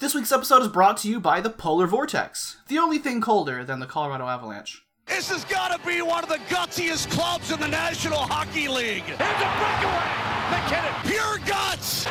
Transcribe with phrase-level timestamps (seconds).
[0.00, 3.64] This week's episode is brought to you by the Polar Vortex, the only thing colder
[3.64, 4.84] than the Colorado Avalanche.
[5.06, 9.02] This has got to be one of the gutsiest clubs in the National Hockey League.
[9.02, 10.06] Here's a breakaway.
[10.54, 10.94] MacKinnon.
[11.02, 12.04] Pure guts.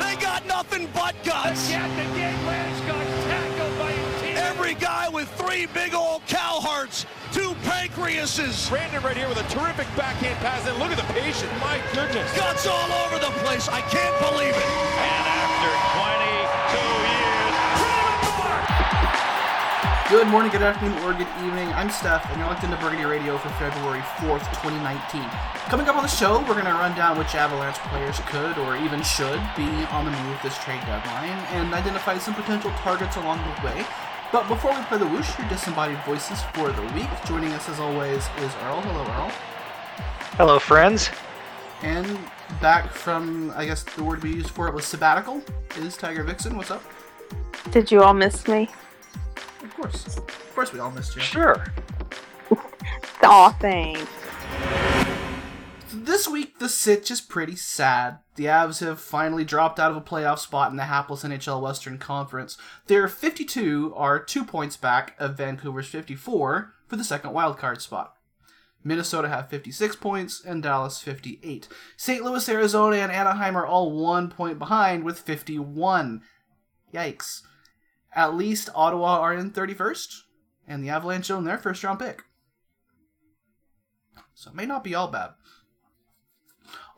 [0.00, 1.68] They got nothing but guts.
[1.68, 4.36] Yet again, Landeskog tackled by Utina.
[4.36, 7.04] Every guy with three big old cow hearts,
[7.36, 10.64] two pancreases, Brandon right here with a terrific backhand pass.
[10.66, 11.52] And look at the patience.
[11.60, 12.32] My goodness.
[12.32, 13.68] guts all over the place.
[13.68, 14.70] I can't believe it.
[15.04, 16.80] And after 22
[17.12, 18.64] years, put the mark.
[20.08, 21.68] Good morning, good afternoon, or good evening.
[21.76, 25.20] I'm Steph, and you're locked into Burgundy Radio for February 4th, 2019.
[25.68, 28.80] Coming up on the show, we're going to run down which Avalanche players could or
[28.80, 33.44] even should be on the move this trade deadline and identify some potential targets along
[33.44, 33.84] the way.
[34.32, 37.08] But before we play the whoosh, your disembodied voices for the week.
[37.26, 38.80] Joining us as always is Earl.
[38.80, 39.30] Hello, Earl.
[40.36, 41.10] Hello, friends.
[41.82, 42.18] And
[42.60, 45.42] back from, I guess the word we used for it was sabbatical,
[45.76, 46.56] is Tiger Vixen.
[46.56, 46.82] What's up?
[47.70, 48.68] Did you all miss me?
[49.62, 50.16] Of course.
[50.16, 51.22] Of course, we all missed you.
[51.22, 51.64] Sure.
[53.22, 54.10] Aw, thanks.
[56.06, 58.20] This week, the sitch is pretty sad.
[58.36, 61.98] The Avs have finally dropped out of a playoff spot in the hapless NHL Western
[61.98, 62.56] Conference.
[62.86, 68.14] Their 52 are two points back of Vancouver's 54 for the second wildcard spot.
[68.84, 71.66] Minnesota have 56 points and Dallas 58.
[71.96, 72.22] St.
[72.22, 76.22] Louis, Arizona, and Anaheim are all one point behind with 51.
[76.94, 77.42] Yikes.
[78.14, 80.20] At least Ottawa are in 31st,
[80.68, 82.22] and the Avalanche own their first round pick.
[84.34, 85.30] So it may not be all bad.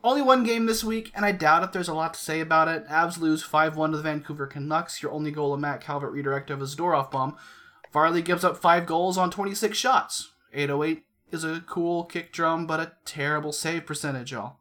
[0.01, 2.69] Only one game this week, and I doubt if there's a lot to say about
[2.69, 2.87] it.
[2.87, 5.03] Avs lose 5 1 to the Vancouver Canucks.
[5.03, 7.35] Your only goal of Matt Calvert redirect of a Zadorov bomb.
[7.91, 10.31] Varley gives up 5 goals on 26 shots.
[10.53, 14.57] 808 is a cool kick drum, but a terrible save percentage, y'all.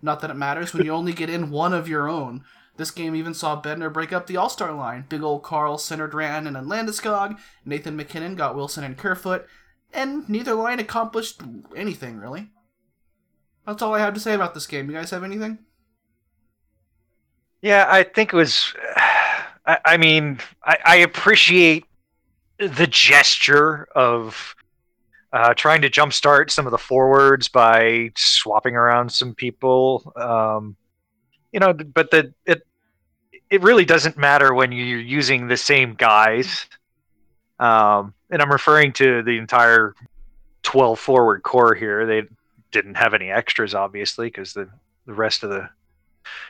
[0.00, 2.44] Not that it matters when you only get in one of your own.
[2.76, 5.06] This game even saw Bednar break up the All Star line.
[5.08, 7.38] Big old Carl centered Ran and Landeskog.
[7.64, 9.46] Nathan MacKinnon got Wilson and Kerfoot,
[9.92, 11.42] and neither line accomplished
[11.74, 12.50] anything really.
[13.66, 14.88] That's all I have to say about this game.
[14.88, 15.58] You guys have anything?
[17.62, 18.72] Yeah, I think it was.
[19.66, 21.84] I, I mean, I, I appreciate
[22.58, 24.54] the gesture of
[25.32, 30.12] uh, trying to jumpstart some of the forwards by swapping around some people.
[30.14, 30.76] Um,
[31.52, 32.62] you know, but the it
[33.50, 36.66] it really doesn't matter when you're using the same guys.
[37.58, 39.94] Um, and I'm referring to the entire
[40.62, 42.06] 12 forward core here.
[42.06, 42.28] They
[42.72, 44.68] didn't have any extras, obviously, because the,
[45.06, 45.68] the rest of the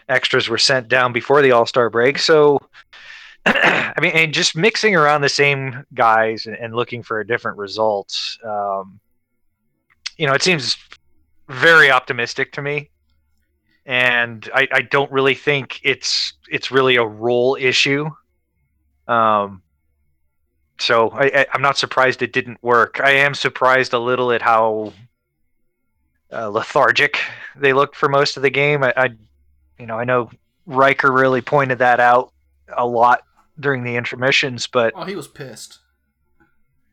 [0.08, 2.18] extras were sent down before the All Star break.
[2.18, 2.58] So,
[3.46, 7.58] I mean, and just mixing around the same guys and, and looking for a different
[7.58, 8.98] result, um,
[10.16, 10.76] you know, it seems
[11.48, 12.90] very optimistic to me.
[13.84, 18.10] And I, I don't really think it's it's really a role issue.
[19.06, 19.62] Um,
[20.80, 23.00] so I, I, I'm not surprised it didn't work.
[23.00, 24.92] I am surprised a little at how
[26.36, 27.18] uh, lethargic
[27.56, 28.84] they looked for most of the game.
[28.84, 29.08] I, I,
[29.78, 30.30] you know, I know
[30.66, 32.32] Riker really pointed that out
[32.76, 33.22] a lot
[33.58, 35.78] during the intermissions, but Oh, he was pissed.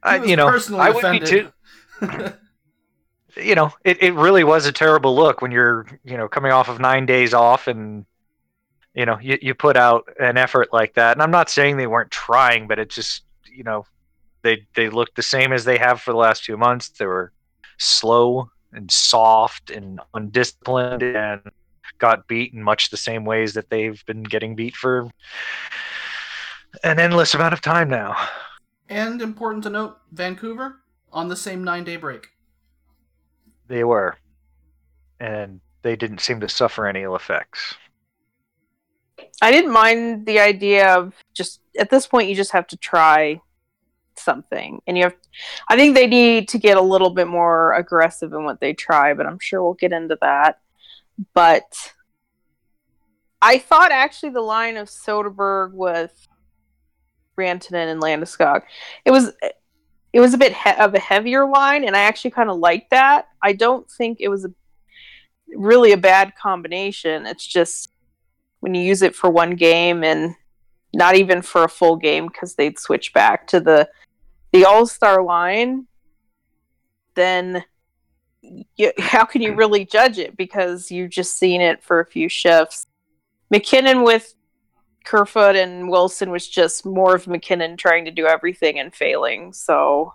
[0.02, 1.52] I, was you know, personally I would be too.
[3.36, 6.70] You know, it, it really was a terrible look when you're, you know, coming off
[6.70, 8.06] of nine days off and,
[8.94, 11.14] you know, you, you put out an effort like that.
[11.14, 13.88] And I'm not saying they weren't trying, but it just, you know,
[14.44, 16.90] they they looked the same as they have for the last two months.
[16.90, 17.32] They were
[17.80, 21.42] slow and soft and undisciplined and
[22.00, 25.10] got beat in much the same ways that they've been getting beat for
[26.84, 28.16] an endless amount of time now.
[28.90, 32.28] and important to note, Vancouver on the same nine day break.
[33.68, 34.18] They were.
[35.20, 37.76] And they didn't seem to suffer any ill effects.
[39.42, 43.40] I didn't mind the idea of just at this point you just have to try
[44.24, 45.16] something, and you have.
[45.68, 49.14] I think they need to get a little bit more aggressive in what they try,
[49.14, 50.60] but I'm sure we'll get into that.
[51.34, 51.94] But
[53.42, 56.28] I thought actually the line of Soderberg with
[57.38, 58.62] Rantanen and Landeskog,
[59.06, 59.32] it was
[60.14, 62.92] it was a bit he- of a heavier line, and I actually kind of liked
[62.92, 63.28] that.
[63.42, 64.50] I don't think it was a
[65.56, 67.26] really a bad combination.
[67.26, 67.92] It's just
[68.60, 70.36] when you use it for one game and
[70.94, 73.90] not even for a full game because they'd switch back to the
[74.54, 75.88] the All Star line,
[77.16, 77.66] then
[78.76, 82.30] you, how can you really judge it because you've just seen it for a few
[82.30, 82.86] shifts.
[83.50, 84.34] MacKinnon with
[85.04, 89.54] Kerfoot and Wilson was just more of MacKinnon trying to do everything and failing.
[89.54, 90.14] So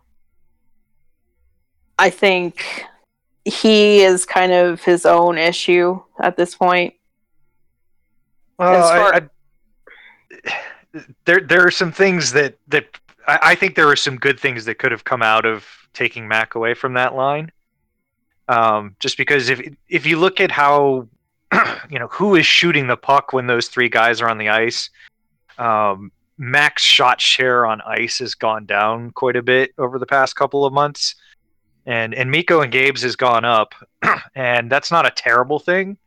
[1.98, 2.84] I think
[3.44, 6.94] he is kind of his own issue at this point.
[8.58, 9.20] Well, far- I,
[10.46, 12.86] I, there there are some things that that
[13.28, 16.26] I, I think there are some good things that could have come out of taking
[16.26, 17.52] Mac away from that line.
[18.48, 21.06] Um, just because if if you look at how
[21.90, 24.88] you know who is shooting the puck when those three guys are on the ice,
[25.58, 30.34] um, Mac's shot share on ice has gone down quite a bit over the past
[30.34, 31.14] couple of months,
[31.84, 33.74] and and Mikko and Gabe's has gone up,
[34.34, 35.98] and that's not a terrible thing.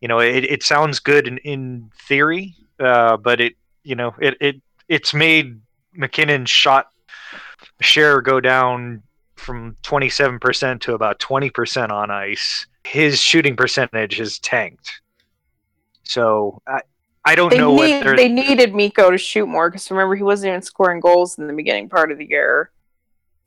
[0.00, 4.36] You know, it, it sounds good in, in theory, uh, but it you know it,
[4.40, 5.60] it it's made
[5.96, 6.88] MacKinnon's shot
[7.80, 9.02] share go down
[9.36, 12.66] from 27% to about 20% on ice.
[12.84, 15.00] His shooting percentage has tanked.
[16.04, 16.80] So I,
[17.24, 20.22] I don't They, know need, what they needed Mikko to shoot more because remember he
[20.22, 22.70] wasn't even scoring goals in the beginning part of the year.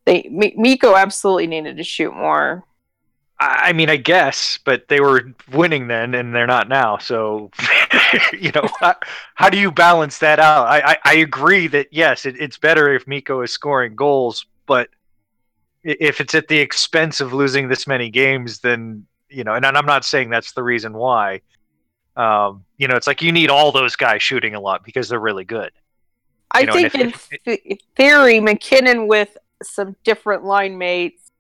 [0.06, 2.66] They Mi- Mikko absolutely needed to shoot more.
[3.40, 6.98] I I mean, I guess, but they were winning then, and they're not now.
[6.98, 7.52] So,
[8.40, 8.96] you know, how,
[9.36, 10.68] how do you balance that out?
[10.68, 14.90] I, I, I agree that yes, it, it's better if Mikko is scoring goals, but
[15.84, 19.86] if it's at the expense of losing this many games, then you know, and I'm
[19.86, 21.42] not saying that's the reason why.
[22.16, 25.20] Um, you know, it's like you need all those guys shooting a lot because they're
[25.20, 25.72] really good.
[26.52, 31.32] I You know, think if- in if- th- theory, MacKinnon with some different line mates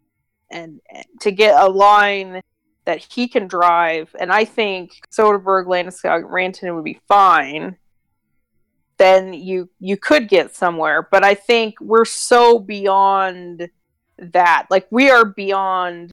[0.51, 2.41] and and to get a line
[2.89, 7.77] that he can drive, and I think Soderberg, Landeskog, Rantanen would be fine.
[8.97, 13.69] Then you you could get somewhere, but I think we're so beyond
[14.17, 14.65] that.
[14.71, 16.11] Like we are beyond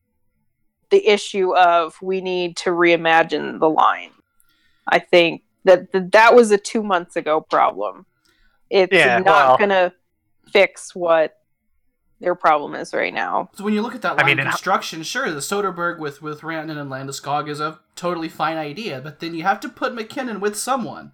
[0.91, 4.11] the issue of we need to reimagine the line.
[4.87, 8.05] I think that that, that was a two months ago problem.
[8.69, 9.95] It's Yeah, not well- gonna
[10.53, 11.39] fix what
[12.21, 13.51] their problem is right now.
[13.55, 15.99] So when you look at that I line mean, and how- construction, sure, the Soderberg
[15.99, 19.69] with with Rantanen and Landeskog is a totally fine idea, but then you have to
[19.69, 21.13] put MacKinnon with someone.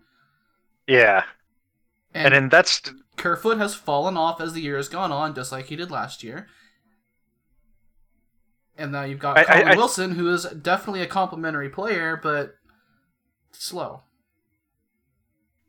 [0.87, 1.25] Yeah,
[2.15, 2.83] And, and then that's
[3.17, 6.23] Kerfoot has fallen off as the year has gone on, just like he did last
[6.25, 6.49] year.
[8.77, 12.19] And now you've got I- I- Colin I- Wilson, who is definitely a complimentary player,
[12.21, 12.55] but
[13.53, 14.03] slow.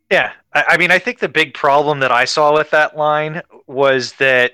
[0.10, 3.42] Yeah, I, I mean, I think the big problem that I saw with that line
[3.68, 4.54] was that,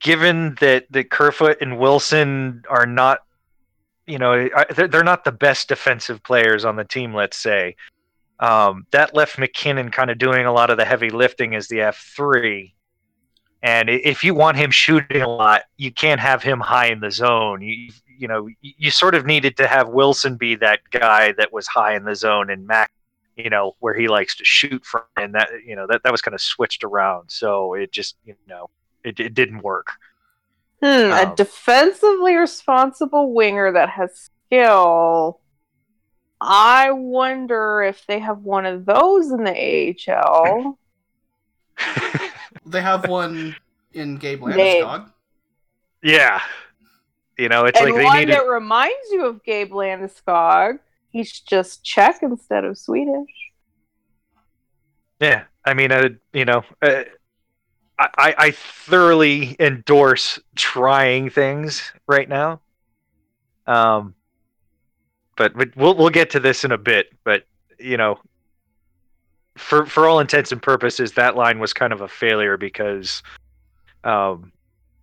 [0.00, 3.20] given that that Kerfoot and Wilson are not,
[4.06, 7.14] you know, they're, not the best defensive players on the team.
[7.14, 7.76] Let's say
[8.40, 11.80] um, that left MacKinnon kind of doing a lot of the heavy lifting as the
[11.82, 12.74] F three.
[13.64, 17.10] And if you want him shooting a lot, you can't have him high in the
[17.10, 17.62] zone.
[17.62, 21.66] You you know, you sort of needed to have Wilson be that guy that was
[21.66, 22.90] high in the zone, and Mac
[23.36, 26.20] you know, where he likes to shoot from, and that you know that that was
[26.20, 27.30] kind of switched around.
[27.30, 28.68] So it just you know
[29.04, 29.88] it, it didn't work.
[30.82, 35.40] Hmm, Um, a defensively responsible winger that has skill.
[36.40, 40.78] I wonder if they have one of those in the AHL.
[42.66, 43.56] They have one
[43.92, 44.84] in Gabe Name.
[44.84, 45.10] Landeskog.
[46.02, 46.40] yeah,
[47.38, 48.34] you know, it's and like they one needed.
[48.34, 50.78] that reminds you of Gabe Landeskog.
[51.10, 53.30] He's just Czech instead of Swedish.
[55.20, 57.02] Yeah, I mean, uh, you know, uh,
[57.98, 62.60] I I thoroughly endorse trying things right now.
[63.66, 64.14] Um,
[65.36, 67.08] but, but we'll we'll get to this in a bit.
[67.24, 67.44] But
[67.78, 68.18] you know,
[69.56, 73.22] for for all intents and purposes, that line was kind of a failure because,
[74.04, 74.52] um,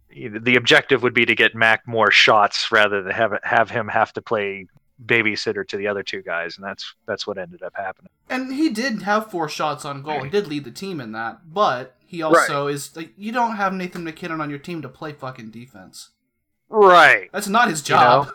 [0.10, 4.12] the objective would be to get Mac more shots rather than have have him have
[4.14, 4.68] to play
[5.06, 8.12] babysitter to the other two guys, and that's that's what ended up happening.
[8.30, 10.24] And he did have four shots on goal.
[10.24, 13.74] He did lead the team in that, but he also is like you don't have
[13.74, 16.10] Nathan MacKinnon on your team to play fucking defense.
[16.70, 17.30] Right.
[17.34, 18.32] That's not his You know, job.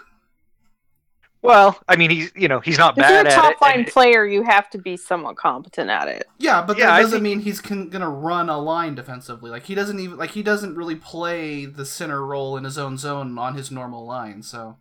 [1.42, 3.80] Well, I mean, he's you know he's not If you're bad a at top line
[3.80, 6.26] and- player, you have to be somewhat competent at it.
[6.38, 9.50] Yeah, but Yeah, that I doesn't think- mean he's con- gonna run a line defensively.
[9.50, 12.96] Like he doesn't even like he doesn't really play the center role in his own
[12.96, 14.42] zone on his normal line.
[14.42, 14.78] So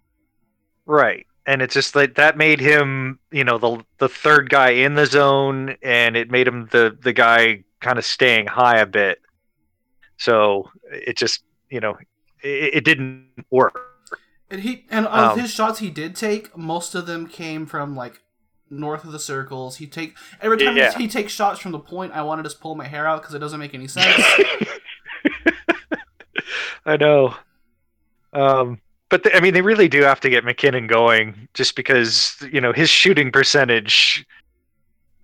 [0.86, 4.96] right, and it's just like that made him you know the the third guy in
[4.96, 9.20] the zone, and it made him the the guy kind of staying high a bit.
[10.18, 11.98] So it just you know
[12.42, 13.78] it, it didn't work.
[14.50, 17.96] and he and of Um, his shots he did take, most of them came from
[17.96, 18.22] like
[18.70, 19.78] north of the circles.
[19.78, 20.94] He take every time Yeah.
[20.94, 22.14] he, he takes shots from the point.
[22.14, 24.24] I want to just pull my hair out because it doesn't make any sense.
[26.86, 27.36] I know.
[28.34, 28.82] Um,
[29.14, 32.74] but I mean, they really do have to get MacKinnon going, just because you know
[32.74, 34.26] his shooting percentage.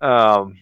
[0.00, 0.58] Um,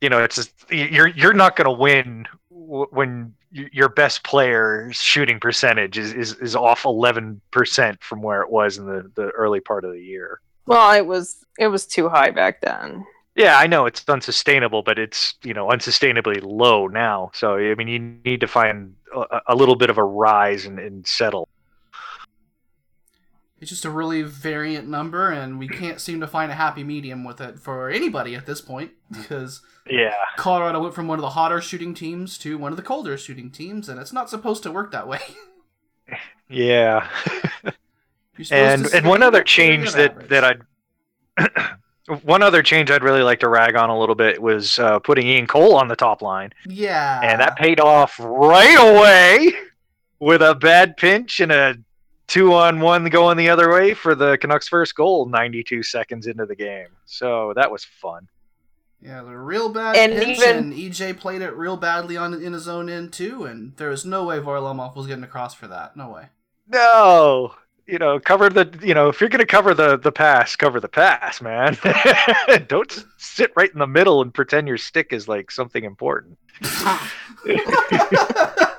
[0.00, 4.94] you know, it's just, you're you're not going to win w- when your best player's
[4.94, 9.30] shooting percentage is, is, is off eleven percent from where it was in the, the
[9.30, 10.40] early part of the year.
[10.66, 13.04] Well, it was it was too high back then.
[13.34, 17.32] Yeah, I know it's unsustainable, but it's you know unsustainably low now.
[17.34, 20.78] So I mean, you need to find a, a little bit of a rise and,
[20.78, 21.48] and settle.
[23.60, 27.24] It's just a really variant number, and we can't seem to find a happy medium
[27.24, 31.30] with it for anybody at this point because Yeah, Colorado went from one of the
[31.30, 34.70] hotter shooting teams to one of the colder shooting teams, and it's not supposed to
[34.72, 35.20] work that way.
[36.48, 37.08] yeah.
[38.50, 40.28] And and one other change that average.
[40.30, 40.44] that
[41.38, 41.74] I'd
[42.22, 45.26] one other change I'd really like to rag on a little bit was uh, putting
[45.26, 49.52] Ian Cole on the top line, yeah, and that paid off right away
[50.20, 51.76] with a bad pinch and a
[52.30, 56.46] two on one going the other way for the Canucks' first goal 92 seconds into
[56.46, 56.86] the game.
[57.04, 58.28] So that was fun.
[59.02, 62.52] Yeah, the real bad And pinch, even- and EJ played it real badly on in
[62.52, 65.96] his own end too, and there was no way Varlamov was getting across for that.
[65.96, 66.26] No way.
[66.68, 67.54] No,
[67.86, 70.88] you know, cover the you know if you're gonna cover the the pass, cover the
[70.88, 71.76] pass, man.
[72.68, 76.38] Don't sit right in the middle and pretend your stick is like something important.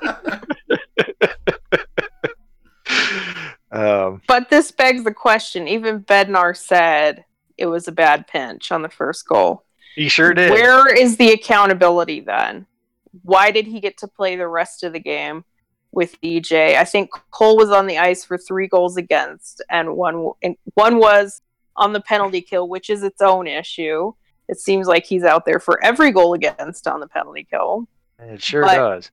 [3.72, 5.66] Um, But this begs the question.
[5.66, 7.24] Even Bednar said
[7.58, 9.64] it was a bad pinch on the first goal.
[9.96, 10.50] he sure did.
[10.50, 12.66] Where is the accountability then?
[13.22, 15.44] Why did he get to play the rest of the game
[15.90, 16.76] with EJ?
[16.76, 20.98] I think Cole was on the ice for three goals against, and one and one
[20.98, 21.42] was
[21.76, 24.12] on the penalty kill, which is its own issue.
[24.48, 27.86] It seems like he's out there for every goal against on the penalty kill.
[28.18, 29.10] It sure but- does.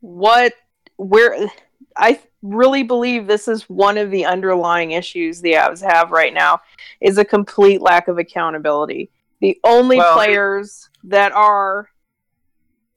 [0.00, 0.54] What?
[0.96, 1.50] Where?
[1.96, 6.60] I really believe this is one of the underlying issues the Avs have right now
[7.00, 9.10] is a complete lack of accountability.
[9.40, 11.88] The only Well, players that are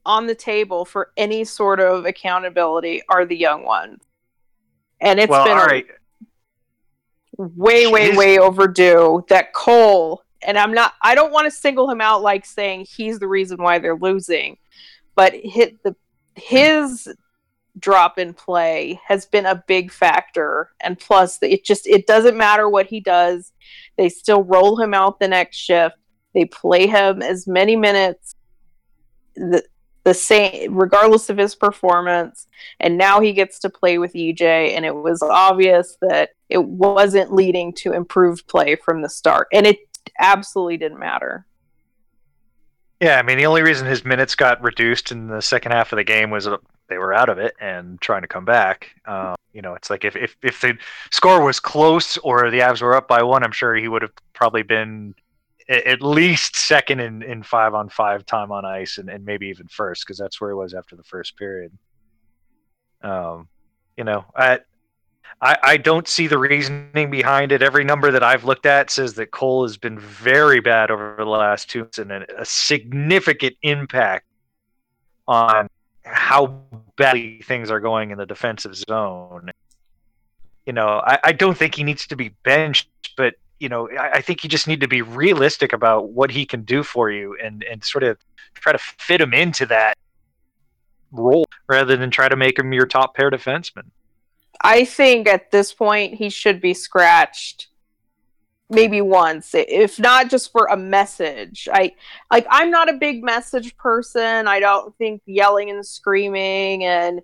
[0.06, 4.02] on the table for any sort of accountability are the young ones.
[5.02, 5.86] And it's well, been right.
[7.38, 12.02] way, way, way overdue that Cole, and I'm not, I don't want to single him
[12.02, 14.58] out like saying he's the reason why they're losing,
[15.16, 15.96] but hit the hmm.
[16.36, 17.10] his
[17.80, 20.72] drop in play has been a big factor.
[20.82, 23.52] And plus, it just it doesn't matter what he does,
[23.98, 25.96] they still roll him out the next shift.
[26.34, 28.36] They play him as many minutes.
[29.36, 29.64] The,
[30.06, 32.48] the same regardless of his performance
[32.80, 37.34] and now he gets to play with EJ and it was obvious that it wasn't
[37.34, 39.78] leading to improved play from the start and it
[40.18, 41.46] absolutely didn't matter.
[43.02, 45.98] Yeah, I mean, the only reason his minutes got reduced in the second half of
[45.98, 46.48] the game was
[46.90, 48.92] they were out of it and trying to come back.
[49.06, 50.78] Um, you know, it's like if, if, if the
[51.12, 54.12] score was close or the Avs were up by one, I'm sure he would have
[54.34, 55.16] probably been
[55.70, 59.68] at least second in, in five on five time on ice and, and maybe even
[59.68, 61.72] first because that's where he was after the first period.
[63.02, 63.48] Um,
[63.96, 64.60] you know, I,
[65.42, 67.62] I I don't see the reasoning behind it.
[67.62, 71.26] Every number that I've looked at says that Cole has been very bad over the
[71.26, 74.26] last two months and a, a significant impact
[75.28, 75.70] on
[76.04, 76.62] how
[76.96, 79.52] badly things are going in the defensive zone.
[80.66, 84.12] You know, I, I don't think he needs to be benched, but you know, I,
[84.14, 87.38] I think you just need to be realistic about what he can do for you
[87.44, 88.18] and and sort of
[88.54, 89.98] try to fit him into that
[91.12, 93.90] role rather than try to make him your top pair defenseman.
[94.62, 97.69] I think at this point he should be scratched
[98.70, 101.68] maybe once if not just for a message.
[101.72, 101.94] I
[102.32, 104.48] like I'm not a big message person.
[104.48, 107.22] I don't think yelling and screaming and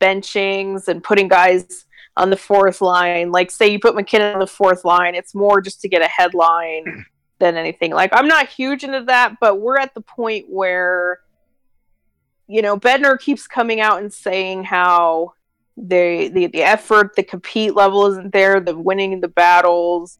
[0.00, 1.86] benchings and putting guys
[2.16, 5.60] on the fourth line like say you put MacKinnon on the fourth line it's more
[5.60, 7.04] just to get a headline
[7.38, 7.92] than anything.
[7.92, 11.20] Like I'm not huge into that but we're at the point where
[12.48, 15.34] you know Bednar keeps coming out and saying how
[15.76, 20.18] they the the effort, the compete level isn't there, the winning the battles,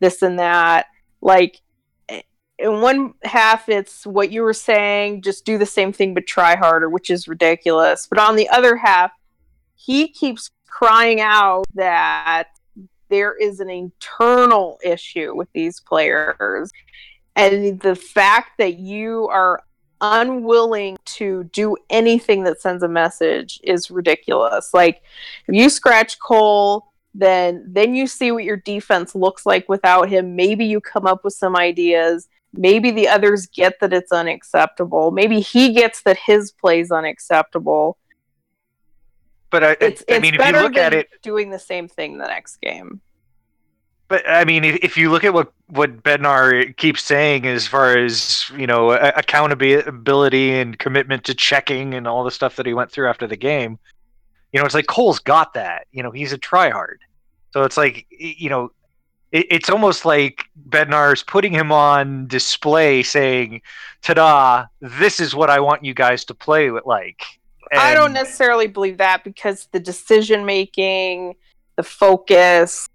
[0.00, 0.86] this and that.
[1.20, 1.60] Like
[2.08, 2.22] eh,
[2.58, 6.56] in one half it's what you were saying, just do the same thing but try
[6.56, 8.06] harder, which is ridiculous.
[8.06, 9.12] But on the other half,
[9.76, 12.48] he keeps crying out that
[13.08, 16.70] there is an internal issue with these players.
[17.36, 19.62] And the fact that you are
[20.00, 24.72] unwilling to do anything that sends a message is ridiculous.
[24.72, 25.02] Like
[25.46, 30.36] if you scratch Cole, then then you see what your defense looks like without him.
[30.36, 32.28] Maybe you come up with some ideas.
[32.52, 35.10] Maybe the others get that it's unacceptable.
[35.10, 37.96] Maybe he gets that his play's unacceptable.
[39.50, 42.18] But I, It's, I it's mean, if you look at it, doing the same thing
[42.18, 43.00] the next game.
[44.06, 47.96] But I mean, if, if you look at what what Bednar keeps saying as far
[47.96, 52.90] as you know accountability and commitment to checking and all the stuff that he went
[52.90, 53.78] through after the game,
[54.52, 55.86] you know, it's like Cole's got that.
[55.92, 56.96] You know, he's a tryhard.
[57.52, 58.72] So it's like you know,
[59.32, 63.62] it, it's almost like Bednar's putting him on display, saying,
[64.02, 64.66] "Ta-da!
[64.80, 67.22] This is what I want you guys to play with." Like,
[67.72, 71.36] I don't necessarily believe that because the decision making,
[71.76, 72.88] the focus,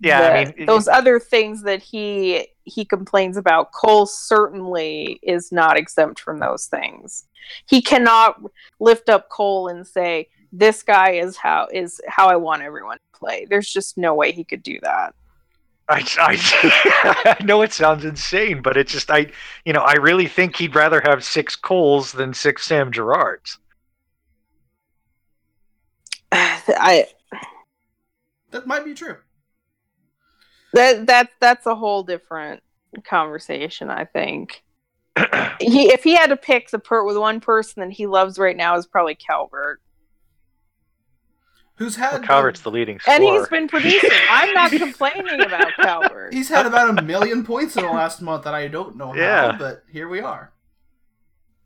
[0.00, 5.50] Yeah, I the- mean, those other things that he he complains about, Cole certainly is
[5.50, 7.24] not exempt from those things.
[7.66, 8.40] He cannot
[8.78, 13.18] lift up Cole and say, "This guy is how is how I want everyone to
[13.18, 15.14] play." There's just no way he could do that.
[15.88, 19.26] I, I, I know it sounds insane, but it's just I,
[19.64, 23.58] you know, I really think he'd rather have six Coles than six Sam Girards.
[26.32, 27.06] I
[28.52, 29.16] That might be true.
[30.72, 32.62] that that that's a whole different
[33.04, 33.90] conversation.
[33.90, 34.62] I think
[35.60, 38.56] he if he had to pick the per with one person that he loves right
[38.56, 39.80] now is probably Calvert,
[41.80, 43.14] Who's had Well, Calvert's the leading scorer.
[43.16, 44.10] and he's been producing.
[44.28, 46.32] I'm not complaining about Calvert.
[46.34, 49.18] He's had about a million points in the last month, and I don't know how,
[49.18, 49.56] Yeah.
[49.58, 50.52] but here we are.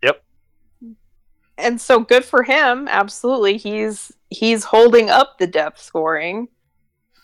[0.05, 0.23] Yep.
[1.59, 6.47] And so good for him absolutely he's he's holding up the depth scoring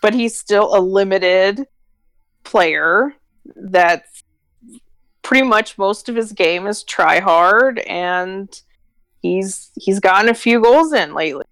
[0.02, 1.66] but he's still a limited
[2.44, 3.12] player
[3.56, 4.23] that's
[5.23, 8.62] pretty much most of his game is try hard and
[9.20, 11.44] he's he's gotten a few goals in lately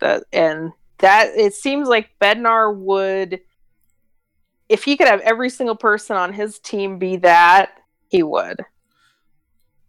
[0.00, 3.40] that and that it seems like bednar would
[4.68, 7.70] if he could have every single person on his team be that
[8.08, 8.60] he would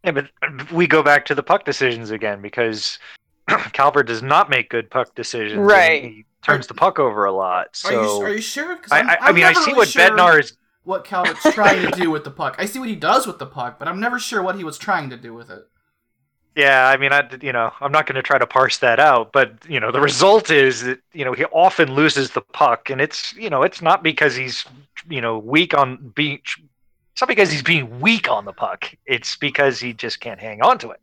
[0.04, 3.00] Yeah, but we go back to the puck decisions again because
[3.74, 5.54] Calvert does not make good puck decisions.
[5.60, 6.04] and Right.
[6.04, 7.80] He turns the puck over a lot.
[7.86, 8.76] Are you So are you sure?
[8.78, 10.58] 'Cause I, I'm- I, I mean, I see really what sure Bednar is.
[10.84, 12.56] What Calvert's trying to do with the puck.
[12.60, 14.78] I see what he does with the puck, but I'm never sure what he was
[14.78, 15.68] trying to do with it.
[16.58, 19.32] Yeah, I mean, I you know, I'm not going to try to parse that out,
[19.32, 23.00] but you know, the result is that you know he often loses the puck, and
[23.00, 24.66] it's you know, it's not because he's
[25.08, 26.60] you know weak on beach.
[27.12, 28.92] It's not because he's being weak on the puck.
[29.06, 31.02] It's because he just can't hang on to it.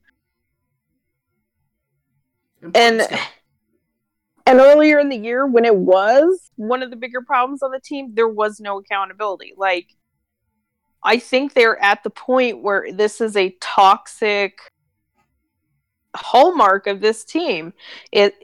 [2.75, 3.03] And
[4.47, 7.81] and earlier in the year when it was one of the bigger problems on the
[7.81, 9.89] team there was no accountability like
[11.03, 14.59] i think they're at the point where this is a toxic
[16.15, 17.73] hallmark of this team.
[18.13, 18.35] It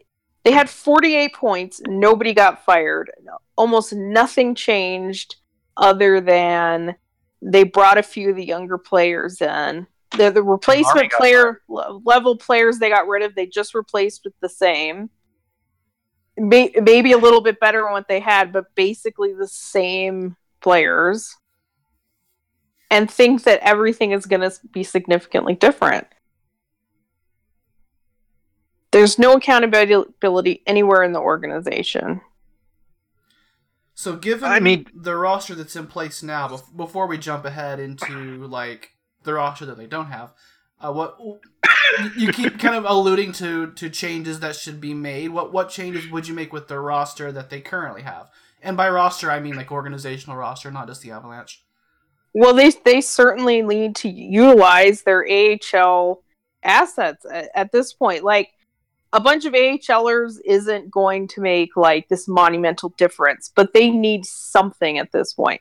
[0.45, 1.83] they had 48 points.
[1.87, 3.11] Nobody got fired.
[3.57, 5.37] Almost nothing changed
[5.77, 6.97] other than
[7.43, 9.87] they brought a few of the younger players in.
[10.17, 14.35] The, the replacement player le- level players they got rid of they just replaced with
[14.41, 15.11] the same.
[16.37, 21.37] May- maybe a little bit better than what they had but basically the same players.
[22.91, 26.09] And think that everything is going to be significantly different
[28.93, 32.21] there's no accountability anywhere in the organization
[33.95, 38.47] So, given I mean- the roster that's in place now, before we jump ahead into
[38.47, 38.93] like
[39.25, 40.33] the roster that they don't have,
[40.81, 45.29] uh, what you- you keep kind of alluding to to changes that should be made.
[45.29, 48.31] What what changes would you make with the roster that they currently have?
[48.63, 51.63] And by roster, I mean like organizational roster, not just the Avalanche.
[52.33, 56.23] Well, they they certainly need to utilize their AHL
[56.63, 58.23] assets at, at this point.
[58.25, 58.51] Like
[59.13, 64.25] a bunch of AHLers isn't going to make like this monumental difference, but they need
[64.25, 65.61] something at this point.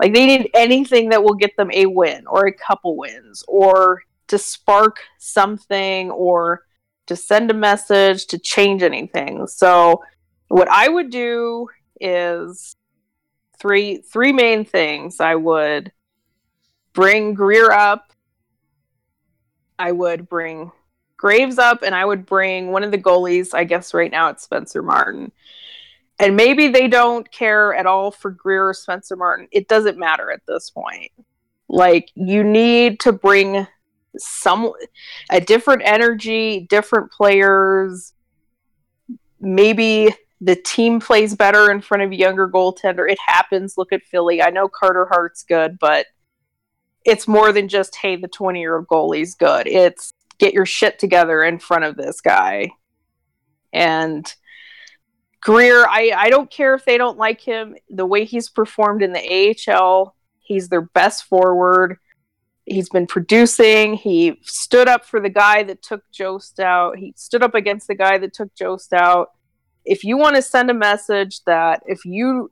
[0.00, 4.02] Like they need anything that will get them a win or a couple wins or
[4.28, 6.62] to spark something or
[7.06, 9.46] to send a message to change anything.
[9.46, 10.02] So
[10.48, 11.68] what I would do
[12.00, 12.76] is
[13.58, 15.20] three three main things.
[15.20, 15.92] I would
[16.92, 18.12] bring Greer up.
[19.78, 20.72] I would bring
[21.16, 23.54] Graves up, and I would bring one of the goalies.
[23.54, 25.32] I guess right now it's Spencer Martin.
[26.18, 29.48] And maybe they don't care at all for Greer or Spencer Martin.
[29.50, 31.10] It doesn't matter at this point.
[31.68, 33.66] Like you need to bring
[34.16, 34.72] some
[35.30, 38.14] a different energy, different players.
[39.40, 43.10] Maybe the team plays better in front of a younger goaltender.
[43.10, 43.76] It happens.
[43.76, 44.42] Look at Philly.
[44.42, 46.06] I know Carter Hart's good, but
[47.04, 49.66] it's more than just hey, the twenty year old goalie's good.
[49.66, 52.68] It's get your shit together in front of this guy.
[53.72, 54.32] And
[55.40, 57.76] Greer, I, I don't care if they don't like him.
[57.88, 61.98] The way he's performed in the AHL, he's their best forward.
[62.64, 63.94] He's been producing.
[63.94, 66.98] He stood up for the guy that took Jost out.
[66.98, 69.28] He stood up against the guy that took Jost out.
[69.84, 72.50] If you want to send a message that if you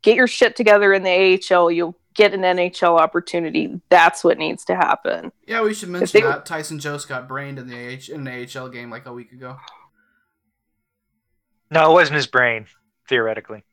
[0.00, 3.80] get your shit together in the AHL, you'll get an NHL opportunity.
[3.88, 5.32] That's what needs to happen.
[5.46, 8.48] Yeah, we should mention they- that Tyson Jost got brained in the AH, in an
[8.56, 9.56] AHL game like a week ago.
[11.70, 12.66] No, it wasn't his brain,
[13.08, 13.64] theoretically.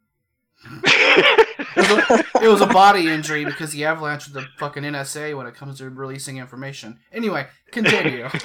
[0.64, 5.36] It was, a, it was a body injury because the Avalanche are the fucking NSA
[5.38, 7.00] when it comes to releasing information.
[7.12, 8.28] Anyway, continue.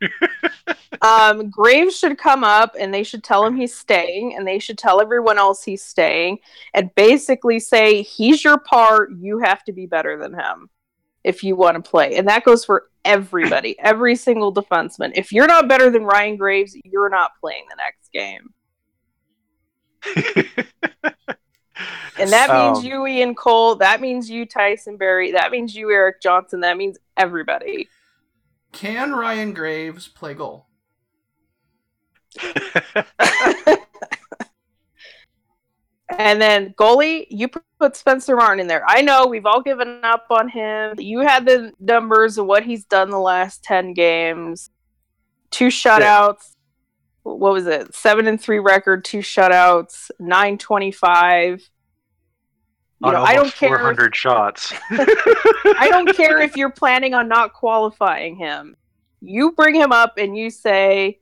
[1.02, 4.78] um, Graves should come up and they should tell him he's staying, and they should
[4.78, 6.38] tell everyone else he's staying,
[6.74, 9.10] and basically say he's your part.
[9.18, 10.70] You have to be better than him
[11.24, 15.12] if you want to play, and that goes for everybody, every single defenseman.
[15.14, 18.54] If you're not better than Ryan Graves, you're not playing the next game.
[22.18, 23.76] And that means Um, you, Ian Cole.
[23.76, 25.32] That means you, Tyson Barrie.
[25.32, 26.60] That means you, Erik Johnson.
[26.60, 27.88] That means everybody.
[28.72, 30.66] Can Ryan Graves play goal?
[36.18, 38.82] And then goalie, you put Spencer Martin in there.
[38.88, 40.94] I know we've all given up on him.
[40.98, 44.70] You had the numbers of what he's done the last ten games.
[45.50, 46.54] Two shutouts.
[47.22, 47.94] What was it?
[47.94, 51.68] Seven and three record, two shutouts, nine twenty five.
[53.00, 53.78] You know, I don't almost care.
[53.78, 54.72] 400 shots.
[54.90, 58.76] I don't care if you're planning on not qualifying him.
[59.20, 61.20] You bring him up and you say,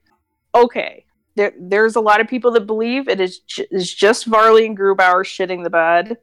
[0.54, 4.64] okay, there, there's a lot of people that believe it is, ju- is just Varley
[4.64, 6.16] and Grubauer shitting the bed.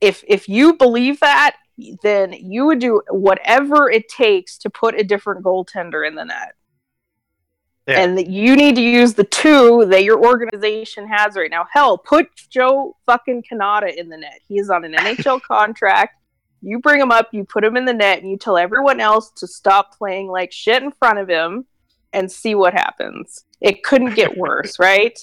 [0.00, 1.56] If if you believe that,
[2.02, 6.54] then you would do whatever it takes to put a different goaltender in the net.
[7.86, 8.00] Yeah.
[8.00, 11.66] And that you need to use the two that your organization has right now.
[11.70, 14.40] Hell, put Joe fucking Cannata in the net.
[14.48, 16.14] He is on an NHL contract.
[16.62, 19.30] You bring him up, you put him in the net, and you tell everyone else
[19.32, 21.66] to stop playing like shit in front of him
[22.14, 23.44] and see what happens.
[23.60, 25.18] It couldn't get worse, right?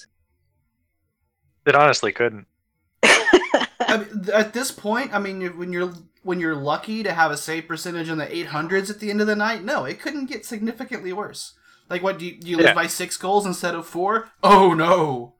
[1.66, 2.46] It honestly couldn't.
[3.02, 7.36] I mean, at this point, I mean, when you're when you're lucky to have a
[7.36, 10.46] save percentage in the 800s at the end of the night, no, it couldn't get
[10.46, 11.54] significantly worse.
[11.92, 12.74] Like, what do you, do you lose Yeah.
[12.74, 14.30] by six goals instead of four?
[14.42, 15.34] Oh no!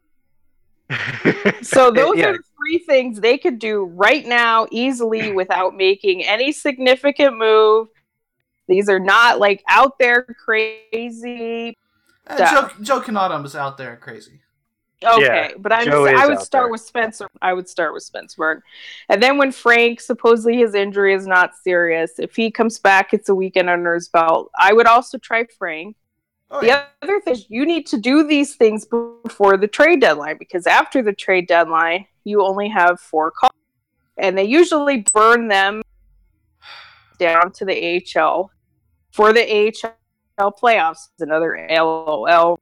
[1.63, 2.29] So those Yeah.
[2.29, 7.89] are the three things they could do right now easily without making any significant move.
[8.69, 11.75] These are not like out there crazy.
[12.27, 14.41] Uh, Joe, Joe Cannata was out there crazy.
[15.05, 16.73] Okay, Yeah, but I'm Joe I would start there.
[16.73, 17.27] with Spencer.
[17.41, 18.63] I would start with Spencer
[19.09, 23.29] And then when Frank supposedly his injury is not serious, if he comes back, it's
[23.29, 24.51] a weekend under his belt.
[24.57, 25.97] I would also try Frank.
[26.55, 30.37] Oh, The other thing is you need to do these things before the trade deadline
[30.39, 33.53] because after the trade deadline, you only have four calls.
[34.19, 35.81] And they usually burn them
[37.19, 38.51] down to the AHL
[39.13, 41.09] for the AHL playoffs.
[41.19, 42.59] Another LOL.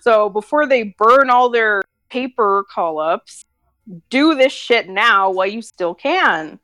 [0.00, 3.44] So before they burn all their paper call ups,
[4.08, 6.58] do this shit now while you still can.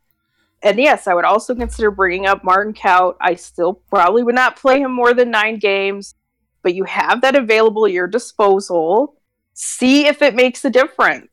[0.62, 3.16] And yes, I would also consider bringing up Martin Kaut.
[3.20, 6.14] I still probably would not play him more than nine games
[6.62, 9.14] but you have that available at your disposal.
[9.54, 11.28] See if it makes a difference.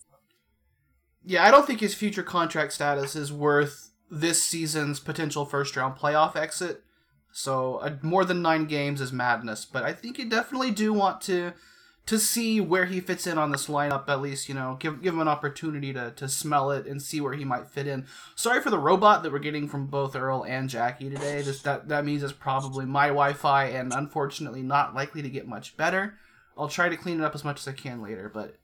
[1.24, 5.96] Yeah, I don't think his future contract status is worth this season's potential first round
[5.96, 6.84] playoff exit.
[7.32, 11.22] So uh, more than nine games is madness, but I think you definitely do want
[11.22, 11.54] to
[12.10, 14.10] to see where he fits in on this lineup.
[14.10, 17.22] At least you know, give give him an opportunity to to smell it and see
[17.22, 18.08] where he might fit in.
[18.36, 21.44] Sorry for the robot that we're getting from both Earl and Jackie today.
[21.44, 25.78] Just that that means it's probably my Wi-Fi and unfortunately not likely to get much
[25.78, 26.16] better.
[26.58, 28.56] I'll try to clean it up as much as I can later, but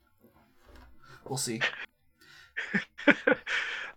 [1.27, 1.61] we'll see.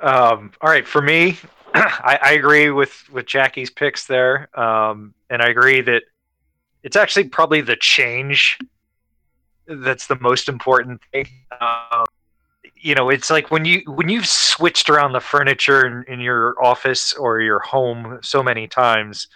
[0.01, 1.39] Um, all right, for me,
[1.75, 6.05] I, I agree with with Jackie's picks there, um, and I agree that
[6.83, 8.59] it's actually probably the change
[9.69, 11.29] that's the most important thing.
[11.61, 12.07] Um,
[12.81, 16.55] you know, it's like when you when you've switched around the furniture in, in your
[16.63, 19.29] office or your home so many times,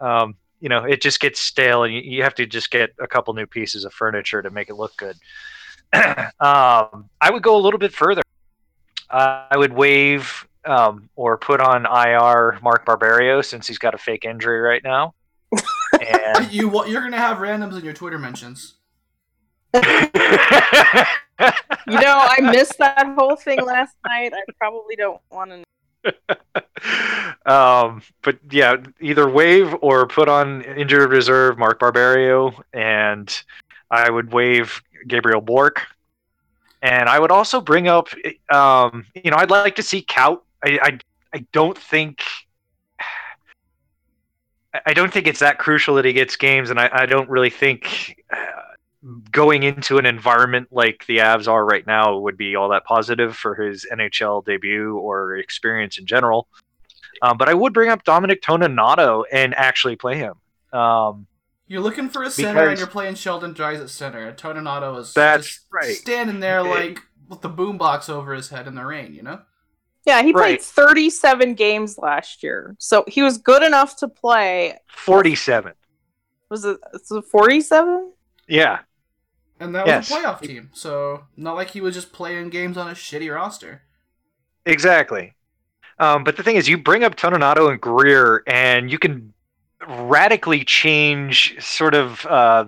[0.00, 3.06] um, you know, it just gets stale, and you, you have to just get a
[3.06, 5.16] couple new pieces of furniture to make it look good.
[5.92, 8.22] um, I would go a little bit further.
[9.10, 13.98] Uh, I would waive um, or put on IR Mark Barberio since he's got a
[13.98, 15.14] fake injury right now.
[16.00, 18.74] and you you're gonna have randoms in your Twitter mentions.
[21.86, 24.32] You know, I missed that whole thing last night.
[24.34, 25.62] I probably don't want to.
[27.52, 33.42] um, but yeah, either waive or put on injured reserve Mark Barberio, and
[33.90, 35.82] I would waive Gabriel Bourque,
[36.82, 38.08] and I would also bring up,
[38.52, 40.40] um, you know, I'd like to see Kaut.
[40.64, 40.98] I, I,
[41.34, 42.22] I don't think.
[44.86, 47.50] I- don't think it's that crucial that he gets games, and I, I don't really
[47.50, 48.61] think uh,
[49.32, 53.36] going into an environment like the Avs are right now would be all that positive
[53.36, 56.46] for his NHL debut or experience in general.
[57.20, 60.34] Um, but I would bring up Dominic Toninato and actually play him.
[60.78, 61.26] Um,
[61.66, 64.32] You're looking for a center and you're playing Sheldon Dries at center.
[64.32, 65.94] Toninato is That's just right.
[65.96, 69.14] standing there Eh, like with the boombox over his head in the rain.
[69.14, 69.40] You know.
[70.04, 70.62] Yeah, he played Right.
[70.62, 72.74] 37 games last year.
[72.78, 74.78] So he was good enough to play.
[74.88, 75.74] 47.
[76.50, 78.12] Was it, was it 47?
[78.48, 78.80] Yeah.
[79.62, 80.10] And that Yes.
[80.10, 83.32] was a playoff team, so not like he was just playing games on a shitty
[83.32, 83.82] roster.
[84.66, 85.34] Exactly.
[86.00, 89.32] Um, but the thing is, you bring up Toninato and Greer, and you can
[89.86, 92.64] radically change sort of uh,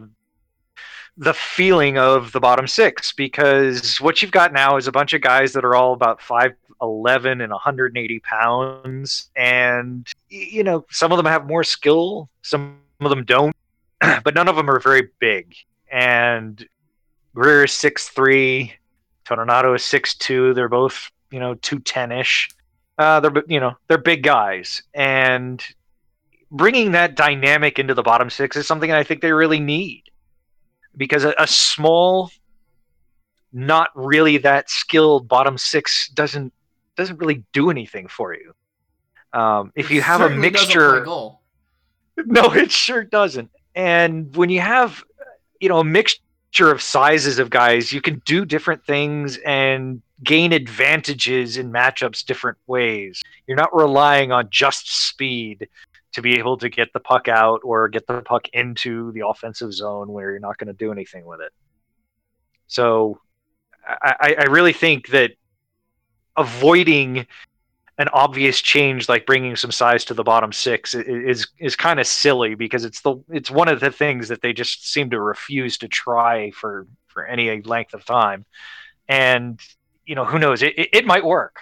[1.16, 5.20] the feeling of the bottom six because what you've got now is a bunch of
[5.20, 9.30] guys that are all about 5'11 and 180 pounds.
[9.35, 13.57] And, you know, some of them have more skill, some of them don't,
[14.22, 15.57] but none of them are very big.
[15.90, 16.64] And
[17.35, 18.75] Greer is six three,
[19.25, 20.55] Toninato is six two.
[20.55, 22.49] They're both, you know, 210 ish.
[22.97, 24.83] Uh, they're, you know, they're big guys.
[24.94, 25.62] And
[26.51, 30.05] bringing that dynamic into the bottom six is something I think they really need
[30.97, 32.31] because a, a small,
[33.53, 36.53] not really that skilled bottom six doesn't
[36.97, 38.55] doesn't really do anything for you.
[39.33, 41.05] Um, if It you have a mixture,
[42.16, 43.51] no, it sure doesn't.
[43.75, 45.03] And when you have,
[45.59, 46.23] you know, a mixture
[46.60, 52.58] of sizes of guys, you can do different things and gain advantages in matchups different
[52.66, 53.22] ways.
[53.46, 55.68] You're not relying on just speed
[56.12, 59.72] to be able to get the puck out or get the puck into the offensive
[59.72, 61.52] zone where you're not going to do anything with it.
[62.68, 63.20] So
[63.86, 65.32] I, I- really think that
[66.36, 67.26] avoiding
[67.98, 72.07] an obvious change like bringing some size to the bottom six is is kind of
[72.07, 75.78] silly because it's the it's one of the things that they just seem to refuse
[75.78, 78.44] to try for for any length of time
[79.09, 79.61] and
[80.04, 81.61] you know who knows it, it, it might work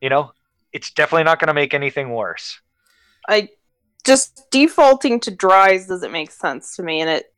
[0.00, 0.32] you know
[0.72, 2.60] it's definitely not going to make anything worse
[3.28, 3.48] I
[4.06, 7.32] just defaulting to dries doesn't make sense to me, and it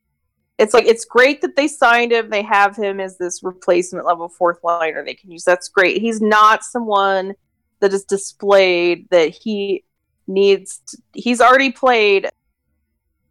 [0.58, 2.30] it's like it's great that they signed him.
[2.30, 5.44] They have him as this replacement level fourth liner they can use.
[5.44, 6.00] That's great.
[6.00, 7.34] He's not someone
[7.80, 9.84] that is displayed that he
[10.26, 10.80] needs.
[10.88, 12.28] To, he's already played.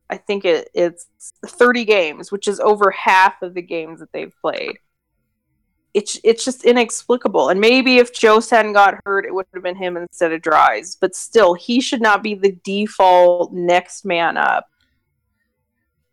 [0.09, 1.07] I think it, it's
[1.45, 4.77] 30 games, which is over half of the games that they've played.
[5.93, 7.49] It's it's just inexplicable.
[7.49, 10.95] And maybe if Joe hadn't got hurt, it would have been him instead of Dries.
[10.95, 14.69] But still, he should not be the default next man up.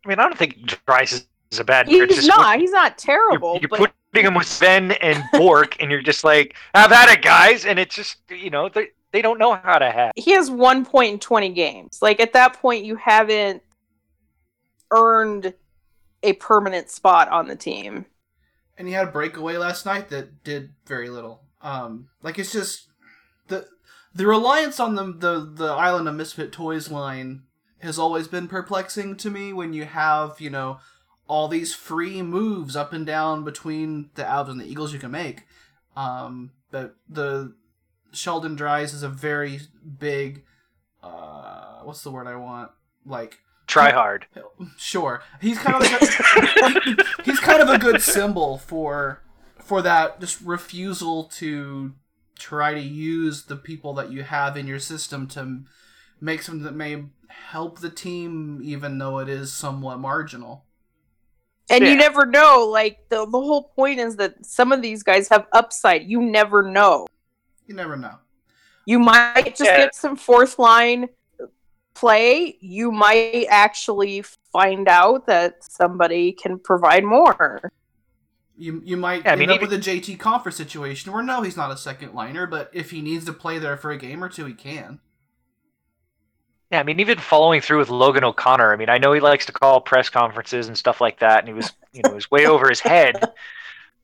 [0.03, 2.59] i mean i don't think Dries is, is a bad He's not.
[2.59, 3.59] He's not terrible.
[3.61, 7.21] you're, you're but him with Sven and Bourque, and you're just like, I've had it,
[7.23, 10.11] guys!" And it's just, you know, they they don't know how to have.
[10.15, 11.99] he has one point in 20 games.
[12.01, 13.63] Like at that point, you haven't
[14.91, 15.53] earned
[16.23, 18.05] a permanent spot on the team.
[18.77, 21.41] and he had a breakaway last night that did very little.
[21.61, 22.87] Um, like it's just
[23.47, 23.67] the
[24.13, 27.43] the reliance on the the the Island of Misfit Toys line
[27.79, 29.53] has always been perplexing to me.
[29.53, 30.79] When you have you know
[31.27, 35.11] all these free moves up and down between the Avs and the Eagles you can
[35.11, 35.43] make,
[35.95, 37.55] um, but the
[38.11, 39.59] Sheldon Dries is a very
[39.99, 40.43] big.
[41.03, 42.71] Uh, what's the word I want?
[43.05, 44.27] Like Try hard.
[44.77, 49.21] Sure, he's kind of like a, he's kind of a good symbol for
[49.59, 51.93] for that just refusal to
[52.37, 55.63] try to use the people that you have in your system to
[56.21, 60.64] make something that may help the team, even though it is somewhat marginal.
[61.69, 61.91] And Yeah.
[61.91, 62.67] you never know.
[62.71, 66.03] Like the the whole point is that some of these guys have upside.
[66.03, 67.07] You never know.
[67.67, 68.15] You never know.
[68.85, 69.77] You might just Yeah.
[69.77, 71.09] get some fourth line
[71.95, 72.57] play.
[72.61, 77.71] You might actually find out that somebody can provide more.
[78.57, 81.41] You you might Yeah, I end mean, up with a JT Compher situation where no,
[81.41, 84.23] he's not a second liner, but if he needs to play there for a game
[84.23, 84.99] or two, he can.
[86.75, 88.73] Yeah, I mean, even following through with Logan O'Connor.
[88.73, 91.47] I mean, I know he likes to call press conferences and stuff like that, and
[91.47, 93.15] he was, you know, he was way over his head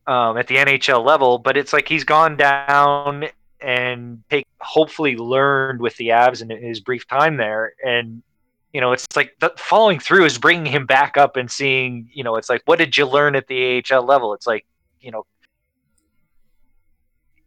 [0.08, 1.38] um, at the NHL level.
[1.38, 3.26] But it's like he's gone down
[3.60, 8.24] and take, hopefully learned with the Avs in his brief time there, and
[8.72, 12.24] you know, it's like the following through is bringing him back up and seeing, you
[12.24, 14.34] know, it's like, what did you learn at the AHL level?
[14.34, 14.66] It's like,
[15.02, 15.26] you know,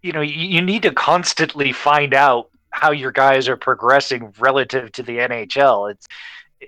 [0.03, 4.91] you know, you, you need to constantly find out how your guys are progressing relative
[4.91, 5.93] to the NHL.
[5.93, 6.09] It's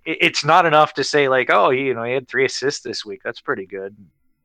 [0.05, 3.23] it's not enough to say like, oh, you know, he had three assists this week.
[3.25, 3.97] That's pretty good.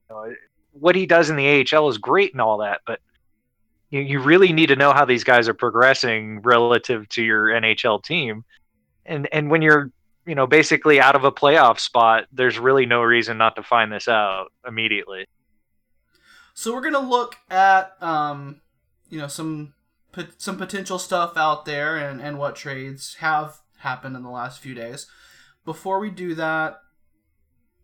[0.09, 0.33] You know,
[0.71, 2.99] what he does in the AHL is great and all that, but
[3.91, 8.03] you, you really need to know how these guys are progressing relative to your NHL
[8.03, 8.43] team.
[9.05, 9.91] And and when you're
[10.25, 13.91] you know basically out of a playoff spot, there's really no reason not to find
[13.91, 15.27] this out immediately.
[16.55, 18.61] So we're gonna look at um,
[19.11, 19.73] you know some
[20.11, 24.59] pot- some potential stuff out there and and what trades have happened in the last
[24.59, 25.07] few days.
[25.65, 26.81] Before we do that,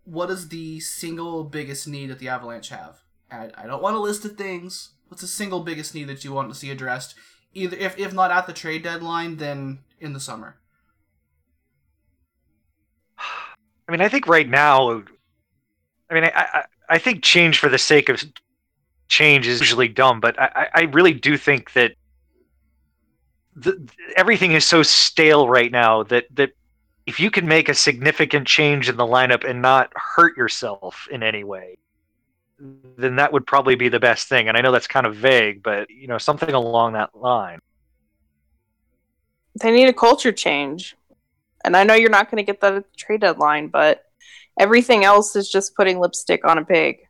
[0.04, 4.00] what is the single biggest need that the Avalanche have I, I don't want a
[4.00, 4.92] list of things.
[5.08, 7.16] What's the single biggest need that you want to see addressed?
[7.54, 10.58] Either if if not at the trade deadline, then in the summer.
[13.20, 15.02] I mean, I think right now,
[16.10, 18.22] I mean, I, I, I think change for the sake of
[19.08, 21.94] change is usually dumb, but I, I really do think that
[23.58, 26.52] the, everything is so stale right now that that
[27.06, 31.24] if you can make a significant change in the lineup and not hurt yourself in
[31.24, 31.78] any way,
[32.60, 34.50] then that would probably be the best thing.
[34.50, 37.60] And I know that's kind of vague, but you know, something along that line.
[39.60, 40.96] They need a culture change.
[41.63, 44.04] And I know you're not going to get that at the trade deadline, but
[44.60, 47.07] everything else is just putting lipstick on a pig.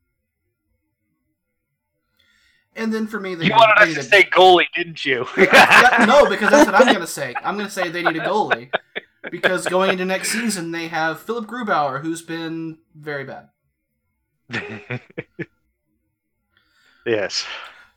[2.77, 5.25] And then for me, they You need- wanted us to a- say goalie, didn't you?
[5.35, 7.33] That- no, because that's what I'm going to say.
[7.43, 8.69] I'm going to say they need a goalie.
[9.31, 13.49] Because going into next season, they have Philip Grubauer, who's been very bad.
[17.05, 17.45] yes.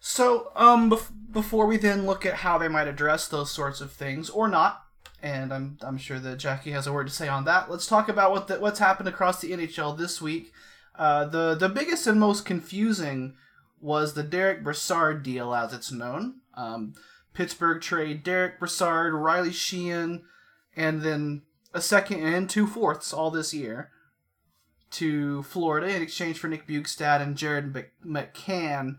[0.00, 3.92] So, um, bef- before we then look at how they might address those sorts of
[3.92, 4.82] things, or not,
[5.22, 8.08] and I'm, I'm sure that Jackie has a word to say on that, let's talk
[8.08, 10.52] about what the, what's happened across the NHL this week.
[10.98, 13.34] Uh, the, the biggest and most confusing
[13.80, 16.40] was the Derek Brassard deal, as it's known.
[16.54, 16.94] Um,
[17.32, 20.22] Pittsburgh trade Derek Brassard, Riley Sheahan,
[20.76, 23.90] and then a second and two fourths all this year
[24.90, 27.72] to Florida in exchange for Nick Bjugstad and Jared
[28.04, 28.96] McCann.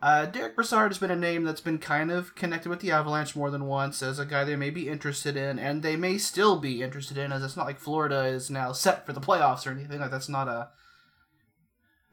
[0.00, 3.36] Uh, Derek Brassard has been a name that's been kind of connected with the Avalanche
[3.36, 6.58] more than once as a guy they may be interested in, and they may still
[6.58, 9.70] be interested in, as it's not like Florida is now set for the playoffs or
[9.70, 10.00] anything.
[10.00, 10.70] Like that's not a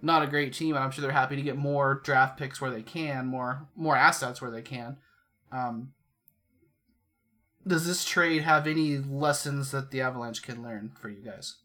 [0.01, 2.71] not a great team, and I'm sure they're happy to get more draft picks where
[2.71, 4.97] they can, more more assets where they can.
[5.51, 5.93] Um,
[7.67, 11.57] does this trade have any lessons that the Avalanche can learn for you guys?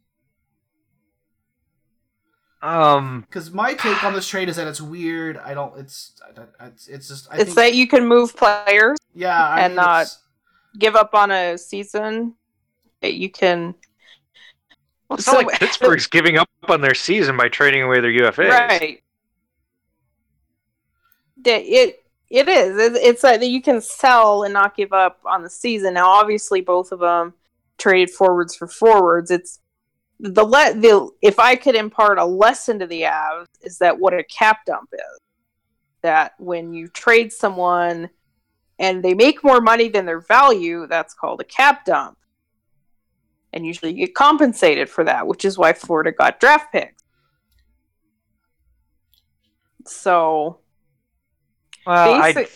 [2.63, 3.27] Um.
[3.29, 5.37] Because my take on this trade is that it's weird.
[5.39, 5.79] I don't.
[5.79, 6.15] It's.
[6.37, 7.29] I- I- It's, it's just.
[7.31, 10.07] I it's think, that you can move players, Yeah, I and mean, not-
[10.79, 12.35] give up on a season.
[13.03, 13.75] You can.
[15.13, 18.49] It's not like Pittsburgh's giving up on their season by trading away their UFAs.
[18.51, 19.03] Right.
[21.45, 22.77] It it is.
[22.79, 25.95] It- It's like that you can sell and not give up on the season.
[25.95, 27.35] Now, obviously, both of them
[27.79, 29.31] traded forwards for forwards.
[29.31, 29.61] It's
[30.21, 34.15] the let the if I could impart a lesson to the Avs is that what
[34.15, 35.21] a cap dump is.
[36.03, 38.11] That when you trade someone
[38.79, 42.19] and they make more money than their value, that's called a cap dump.
[43.55, 47.03] And usually you get compensated for that, which is why Florida got draft picks.
[49.87, 50.59] So
[51.87, 52.47] Well, I,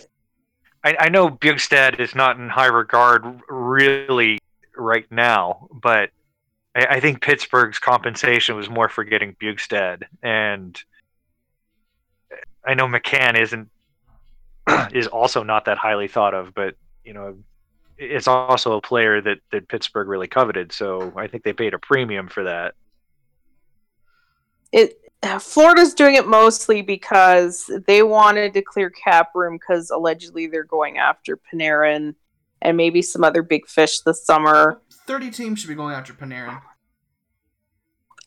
[0.83, 4.39] I I know Bjugstad is not in high regard really
[4.77, 6.11] right now, but
[6.75, 10.83] I, I think Pittsburgh's compensation was more for getting Bjugstad, and
[12.67, 13.69] I know McCann isn't
[14.93, 17.37] is also not that highly thought of, but you know.
[17.99, 21.79] It's also a player that, that Pittsburgh really coveted, so I think they paid a
[21.79, 22.75] premium for that.
[24.73, 24.95] it
[25.41, 30.99] Florida's doing it mostly because they wanted to clear cap room because allegedly they're going
[30.99, 32.15] after Panarin
[32.63, 34.81] and maybe some other big fish this summer.
[34.93, 36.61] Thirty teams should be going after Panarin.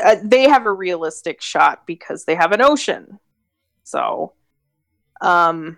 [0.03, 3.19] Uh, they have a realistic shot because they have an ocean.
[3.83, 4.33] So,
[5.21, 5.77] um,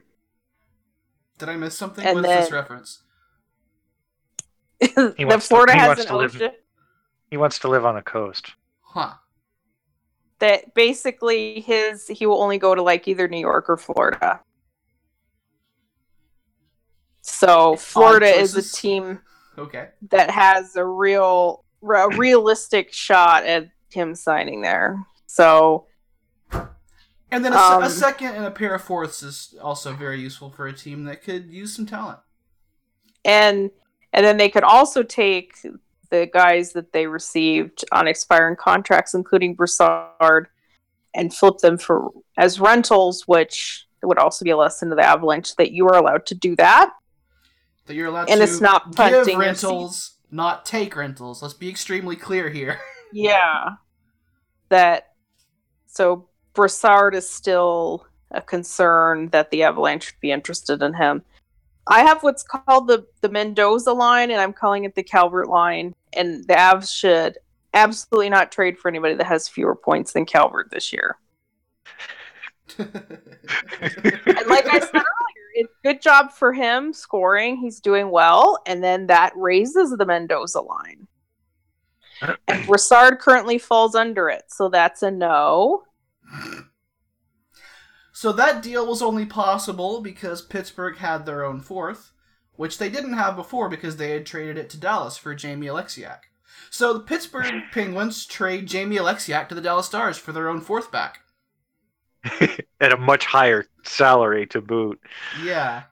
[1.37, 2.05] Did I miss something?
[2.05, 3.03] And What is this reference?
[4.95, 6.51] that wants to- Florida he has wants an to live- ocean.
[7.29, 8.51] He wants to live on the coast.
[8.81, 9.13] Huh.
[10.39, 14.39] that basically his he will only go to like either New York or Florida.
[17.21, 19.19] So Florida is a team
[19.57, 19.89] Okay.
[20.09, 25.03] that has a real a realistic shot at him signing there.
[25.25, 25.87] So
[26.51, 30.19] And then a, se- a Um, second and a pair of fourths is also very
[30.21, 32.19] useful for a team that could use some talent.
[33.25, 33.71] and
[34.13, 35.55] and then they could also take
[36.09, 40.47] the guys that they received on expiring contracts, including Brassard,
[41.15, 45.55] and flip them for as rentals, which would also be a lesson to the Avalanche
[45.55, 46.93] that you are allowed to do that.
[47.87, 51.41] That you're allowed And to it's not give rentals, not take rentals.
[51.41, 52.79] Let's be extremely clear here.
[53.15, 53.73] Yeah.
[54.69, 55.09] That
[55.85, 61.21] so Brassard is still a concern that the Avalanche would be interested in him.
[61.87, 65.93] I have what's called the the Mendoza line, and I'm calling it the Calvert line.
[66.13, 67.37] And the Avs should
[67.73, 71.17] absolutely not trade for anybody that has fewer points than Calvert this year.
[74.25, 77.57] And like I said earlier, it's good job for him scoring.
[77.57, 81.07] He's doing well, and then that raises the Mendoza line.
[82.47, 85.83] And Brassard currently falls under it, so that's a no.
[88.23, 92.13] So that deal was only possible because Pittsburgh had their own fourth,
[92.55, 96.19] which they didn't have before because they had traded it to Dallas for Jamie Oleksiak.
[96.69, 100.89] So the Pittsburgh Penguins trade Jamie Oleksiak to the Dallas Stars for their own fourth
[100.89, 101.19] back.
[102.79, 105.01] At a much higher salary to boot.
[105.43, 105.83] Yeah.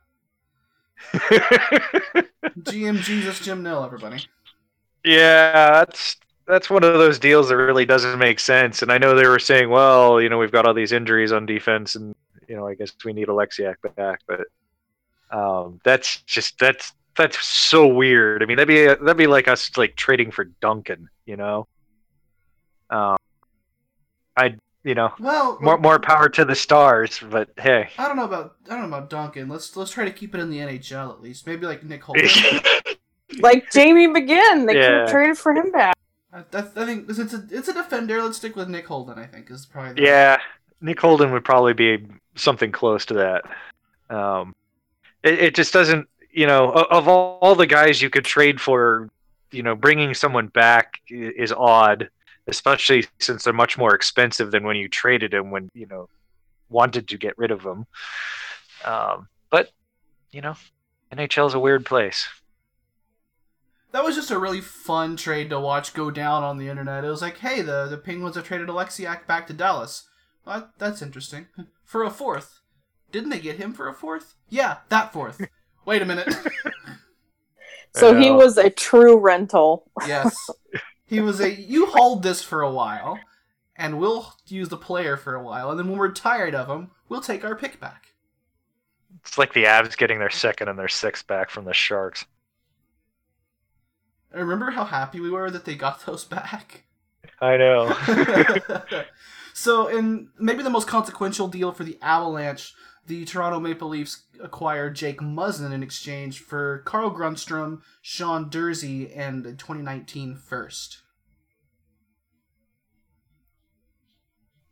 [1.14, 4.26] GM Jesus Jim Nill, everybody.
[5.04, 6.16] yeah, that's
[6.48, 8.82] that's one of those deals that really doesn't make sense.
[8.82, 11.46] And I know they were saying, well, you know, we've got all these injuries on
[11.46, 12.16] defense, and
[12.52, 14.42] you know, I guess we need Oleksiak back, but
[15.32, 18.44] um, that's just that's that's so weird.
[18.44, 21.68] I mean, that'd be that'd be like us like trading for Duncan, you know.
[22.90, 23.16] Um,
[24.36, 27.88] I you know Well, more more power to the stars, but hey.
[27.98, 29.48] I don't know about I don't know about Duncan.
[29.48, 31.48] Let's let's try to keep it in the NHL at least.
[31.48, 32.28] Maybe like Nick Holden.
[33.40, 35.00] Like Jamie McGinn, they could Yeah.
[35.04, 35.96] have traded for him back.
[36.34, 38.22] I, I, I think it's a it's a defender.
[38.22, 39.18] Let's stick with Nick Holden.
[39.18, 40.38] I think is probably the, Yeah,
[40.82, 42.06] Nick Holden would probably be
[42.36, 44.16] something close to that.
[44.16, 44.56] Um,
[45.24, 49.10] it, it just doesn't, you know, of all, all the guys you could trade for,
[49.52, 52.10] you know, bringing someone back is odd,
[52.48, 56.10] especially since they're much more expensive than when you traded him when you know
[56.70, 57.86] wanted to get rid of them.
[58.86, 59.72] Um, but
[60.32, 60.56] you know,
[61.12, 62.28] NHL is a weird place.
[63.92, 67.04] That was just a really fun trade to watch go down on the internet.
[67.04, 70.08] It was like, hey, the the Penguins have traded Oleksiak back to Dallas.
[70.46, 71.48] Well, that's interesting.
[71.84, 72.60] For a fourth.
[73.12, 74.36] Didn't they get him for a fourth?
[74.50, 75.46] Yeah, that fourth.
[75.86, 76.34] Wait a minute.
[77.94, 79.92] So he was a true rental.
[80.08, 80.34] yes.
[81.06, 83.20] He was a you hold this for a while,
[83.76, 86.92] and we'll use the player for a while, and then when we're tired of him,
[87.10, 88.14] we'll take our pick back.
[89.26, 92.26] It's like the Avs getting their second and their sixth back from the Sharks.
[94.32, 96.86] And remember how happy we were that they got those back?
[97.42, 97.94] I know.
[99.62, 102.74] so, in maybe the most consequential deal for the Avalanche,
[103.06, 109.46] the Toronto Maple Leafs acquired Jake Muzzin in exchange for Carl Grundstrom, Sean Durzi, and
[109.46, 111.04] a 2019 first.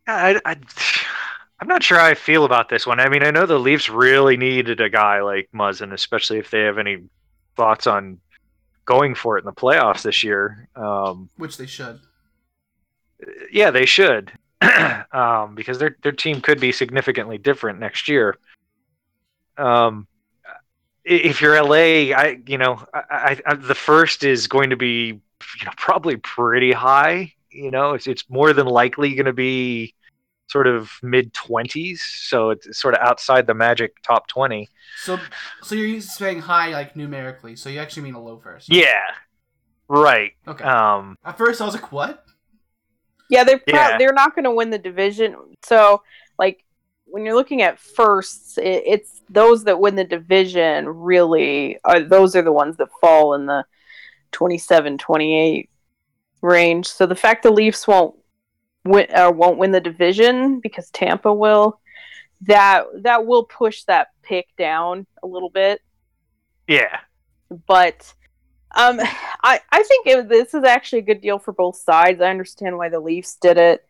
[0.08, 0.56] I, I,
[1.60, 2.98] I'm not sure how I feel about this one.
[2.98, 6.62] I mean, I know the Leafs really needed a guy like Muzzin, especially if they
[6.62, 7.04] have any
[7.54, 8.18] thoughts on
[8.86, 10.68] going for it in the playoffs this year.
[10.74, 12.00] Um, Which they should.
[13.52, 14.32] yeah, they should,
[15.12, 18.36] um, because their their team could be significantly different next year.
[19.56, 20.06] Um,
[21.04, 25.20] if you're LA, I you know, I, I, the first is going to be
[25.58, 27.32] you know probably pretty high.
[27.50, 29.94] You know, it's it's more than likely going to be
[30.48, 34.68] sort of mid twenties, so it's sort of outside the magic top twenty.
[35.02, 35.18] So,
[35.62, 37.56] so you're saying high, like numerically.
[37.56, 38.68] So you actually mean a low first.
[38.70, 39.00] Yeah,
[39.88, 40.32] right.
[40.46, 40.64] Okay.
[40.64, 42.24] Um, At first, I was like, "What?"
[43.30, 43.98] Yeah, they're prob- Yeah.
[43.98, 45.36] they're not going to win the division.
[45.62, 46.02] So,
[46.38, 46.64] like
[47.06, 52.36] when you're looking at firsts, it, it's those that win the division really are those
[52.36, 53.64] are the ones that fall in the
[54.32, 55.70] 27 28
[56.42, 56.86] range.
[56.86, 58.14] So the fact the Leafs won't
[58.84, 61.80] win or won't win the division because Tampa will
[62.42, 65.82] that that will push that pick down a little bit
[66.70, 67.00] yeah,
[67.66, 68.14] but
[68.76, 69.00] um,
[69.42, 72.20] I I think it, this is actually a good deal for both sides.
[72.20, 73.84] I understand why the Leafs did it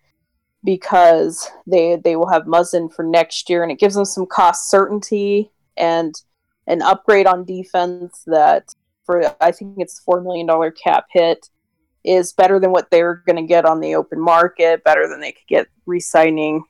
[0.65, 4.71] because they they will have Muzzin for next year, and it gives them some cost
[4.71, 6.15] certainty and
[6.67, 8.75] an upgrade on defense that
[9.05, 11.49] for I think it's four million dollar cap hit
[12.05, 14.85] is better than what they're going to get on the open market.
[14.85, 16.65] Better than they could get re-signing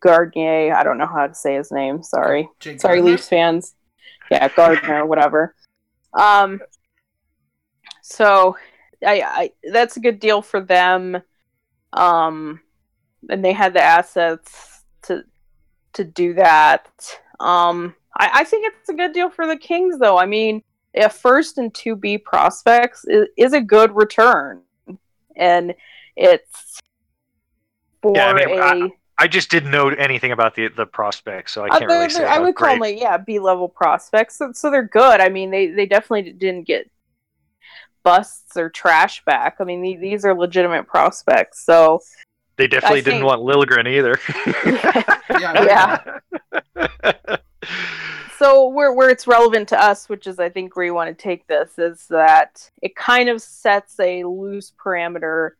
[0.00, 0.72] Gardnier.
[0.72, 2.02] I don't know how to say his name.
[2.02, 2.48] Sorry.
[2.60, 3.10] Jake Sorry, Gardner?
[3.10, 3.74] Leafs fans.
[4.30, 5.54] Yeah, Gardner, whatever.
[6.12, 6.60] Um,
[8.08, 8.56] so
[9.04, 11.20] I, I that's a good deal for them.
[11.92, 12.60] Um,
[13.28, 15.24] and they had the assets to
[15.94, 16.88] to do that.
[17.40, 20.18] Um, I, I think it's a good deal for the Kings, though.
[20.18, 20.62] I mean,
[20.94, 24.62] a first and two B prospects is, is a good return,
[25.36, 25.74] and
[26.16, 26.80] it's
[28.02, 28.88] for Yeah, I mean, a.
[29.18, 32.10] I just didn't know anything about the the prospects, so I Uh, can't they're- really
[32.10, 32.24] say.
[32.24, 35.20] I would call them like yeah B level prospects, so, so they're good.
[35.20, 36.88] I mean, they they definitely didn't get
[38.06, 39.56] busts or trash back.
[39.58, 41.64] I mean, the- these are legitimate prospects.
[41.64, 42.00] So
[42.56, 44.14] They definitely I didn't think- want Lilligren either.
[45.40, 46.20] Yeah,
[46.76, 47.36] Yeah.
[48.38, 51.20] so where where it's relevant to us, which is I think where you want to
[51.22, 55.50] take this, is that it kind of sets a loose parameter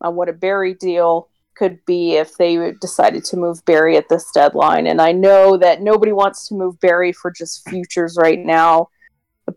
[0.00, 4.30] on what a Barrie deal could be if they decided to move Barrie at this
[4.32, 4.88] deadline.
[4.88, 8.88] And I know that nobody wants to move Barrie for just futures right now.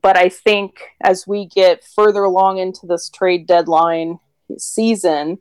[0.01, 4.19] But I think as we get further along into this trade deadline
[4.57, 5.39] season,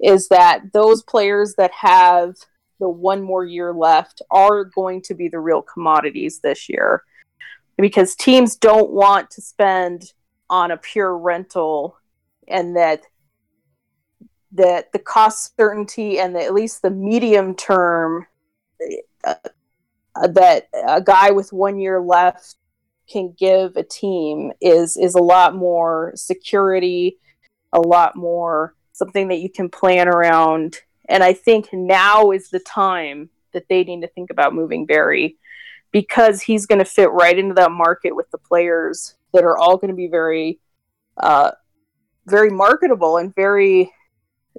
[0.00, 2.34] is that those players that have
[2.80, 7.02] the one more year left are going to be the real commodities this year.
[7.78, 10.12] Because teams don't want to spend
[10.50, 11.96] on a pure rental
[12.48, 13.02] and that
[14.52, 18.24] that the cost certainty and the, at least the medium term
[19.24, 19.34] uh,
[20.28, 22.56] that a guy with one year left
[23.10, 27.18] can give a team is is a lot more security
[27.72, 30.78] a lot more something that you can plan around.
[31.08, 35.36] And i think now is the time that they need to think about moving Barrie
[35.92, 39.76] because he's going to fit right into that market with the players that are all
[39.76, 40.58] going to be very
[41.18, 41.52] uh,
[42.26, 43.92] very marketable and very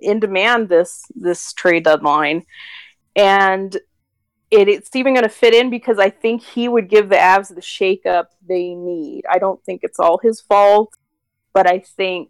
[0.02, 2.44] in demand this this trade deadline.
[3.16, 3.76] And
[4.56, 7.54] it, it's even going to fit in because I think he would give the Avs
[7.54, 9.24] the shakeup they need.
[9.30, 10.94] I don't think it's all his fault,
[11.54, 12.30] but I think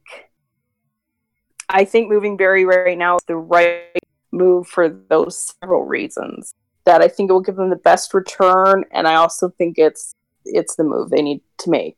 [1.69, 3.97] I think moving Barrie right now is the right
[4.32, 6.53] move for those several reasons.
[6.86, 10.13] That I think it will give them the best return, and I also think it's
[10.45, 11.97] it's the move they need to make.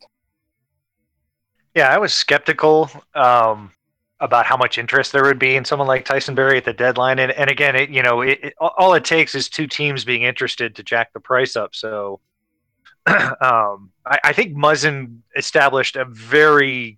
[1.75, 2.89] Yeah, I was skeptical.
[3.13, 3.71] Um,
[4.19, 7.19] about how much interest there would be in someone like Tyson Barrie at the deadline.
[7.19, 10.23] And, and again, it, you know, it, it, all it takes is two teams being
[10.23, 11.75] interested to jack the price up.
[11.75, 12.19] So
[13.07, 16.97] um, I, I, think Muzzin established a very,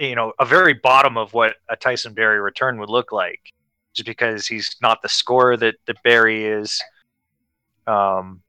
[0.00, 3.40] you know, a very bottom of what a Tyson Barrie return would look like,
[3.94, 6.82] just because he's not the scorer that, that Barrie is.
[7.86, 8.42] Um,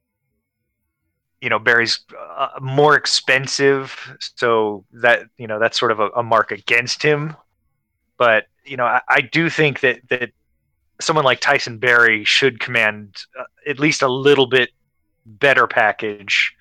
[1.40, 2.00] you know Barrie's
[2.36, 3.96] uh, more expensive,
[4.36, 7.34] so that you know that's sort of a, a mark against him
[8.20, 10.30] but you know, I, I do think that that
[11.00, 14.68] someone like Tyson Barrie should command uh, at least a little bit
[15.24, 16.54] better package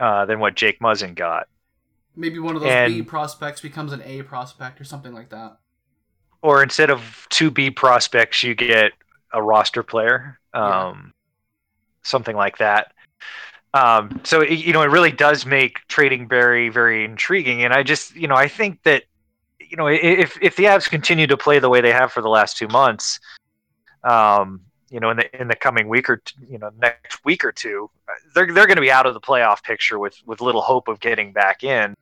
[0.00, 1.46] uh, than what Jake Muzzin got.
[2.16, 5.58] Maybe one of those and, B prospects becomes an A prospect or something like that.
[6.42, 8.90] Or instead of two B prospects, you get
[9.32, 10.92] a roster player, um, yeah.
[12.02, 12.92] something like that.
[13.74, 17.84] Um, so it, you know, it really does make trading Barrie very intriguing, and I
[17.84, 19.04] just you know I think that
[19.68, 22.28] you know, if if the Avs continue to play the way they have for the
[22.28, 23.20] last two months,
[24.04, 27.52] um, you know, in the in the coming week or you know next week or
[27.52, 27.90] two,
[28.34, 31.00] they're they're going to be out of the playoff picture with with little hope of
[31.00, 31.94] getting back in.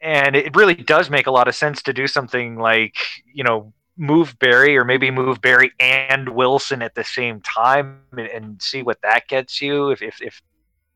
[0.00, 2.96] And it really does make a lot of sense to do something like
[3.32, 8.28] you know move Barrie or maybe move Barrie and Wilson at the same time and,
[8.28, 9.90] and see what that gets you.
[9.90, 10.42] If, if if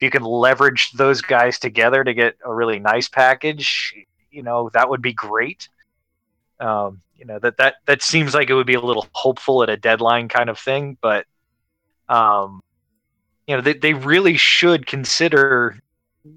[0.00, 3.94] you can leverage those guys together to get a really nice package,
[4.30, 5.68] you know that would be great.
[6.58, 9.70] Um, you know that that that seems like it would be a little hopeful at
[9.70, 11.26] a deadline kind of thing, but
[12.08, 12.62] um,
[13.46, 15.78] you know they they really should consider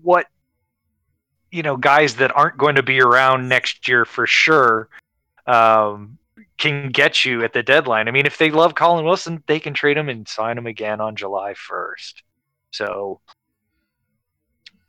[0.02, 0.28] what
[1.52, 4.90] you know guys that aren't going to be around next year for sure
[5.48, 6.18] um,
[6.58, 8.08] can get you at the deadline.
[8.08, 11.02] I mean, if they love Colin Wilson, they can trade him and sign him again
[11.02, 12.24] on July first.
[12.72, 13.20] So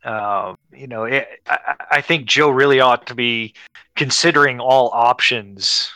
[0.05, 3.55] um, you know, it, I, I, think Joe really ought to be
[3.95, 5.91] considering all options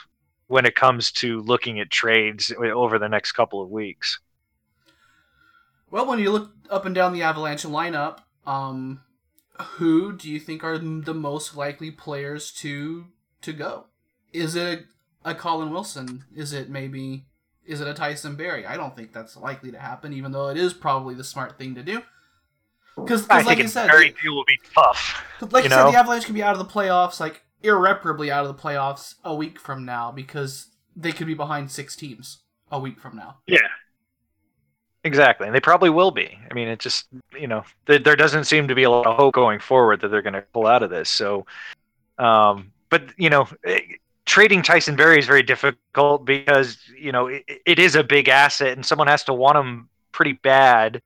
[0.47, 4.19] when it comes to looking at trades over the next couple of weeks.
[5.91, 9.01] Well, when you look up and down the Avalanche lineup, um,
[9.61, 13.05] who do you think are the most likely players to
[13.41, 13.85] to go?
[14.33, 14.85] Is it
[15.23, 16.25] a, a Colin Wilson?
[16.35, 17.25] Is it maybe
[17.65, 18.65] is it a Tyson Barrie?
[18.65, 21.75] I don't think that's likely to happen, even though it is probably the smart thing
[21.75, 22.01] to do.
[23.03, 25.23] Because, like you said, very few will be tough.
[25.41, 25.85] Like you, know?
[25.85, 29.15] said, the Avalanche can be out of the playoffs, like irreparably out of the playoffs
[29.23, 32.39] a week from now because they could be behind six teams
[32.71, 33.37] a week from now.
[33.47, 33.67] Yeah,
[35.03, 36.37] exactly, and they probably will be.
[36.49, 39.15] I mean, it just you know there, there doesn't seem to be a lot of
[39.17, 41.09] hope going forward that they're going to pull out of this.
[41.09, 41.45] So,
[42.17, 43.47] um, but you know.
[43.63, 43.95] It, eh,
[44.25, 48.73] trading Tyson Barrie is very difficult because you know it, it is a big asset,
[48.73, 51.01] and someone has to want him pretty bad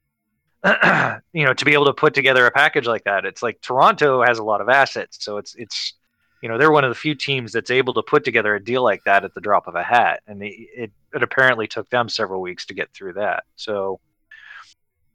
[1.34, 3.26] you know, to be able to put together a package like that.
[3.26, 5.94] It's like Toronto has a lot of assets, so it's it's
[6.42, 8.84] you know they're one of the few teams that's able to put together a deal
[8.84, 12.08] like that at the drop of a hat, and it it, it apparently took them
[12.08, 13.44] several weeks to get through that.
[13.58, 14.00] So,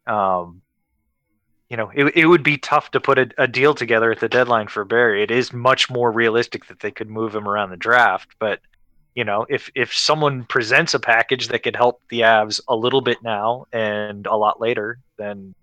[0.07, 0.61] um,
[1.71, 4.29] you know, it it would be tough to put a, a deal together at the
[4.29, 5.23] deadline for Barrie.
[5.23, 8.61] It is much more realistic that they could move him around the draft, but
[9.15, 13.01] you know, if if someone presents a package that could help the Avs a little
[13.01, 15.55] bit now and a lot later, then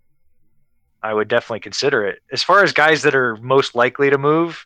[1.02, 2.20] I would definitely consider it.
[2.32, 4.66] As far as guys that are most likely to move,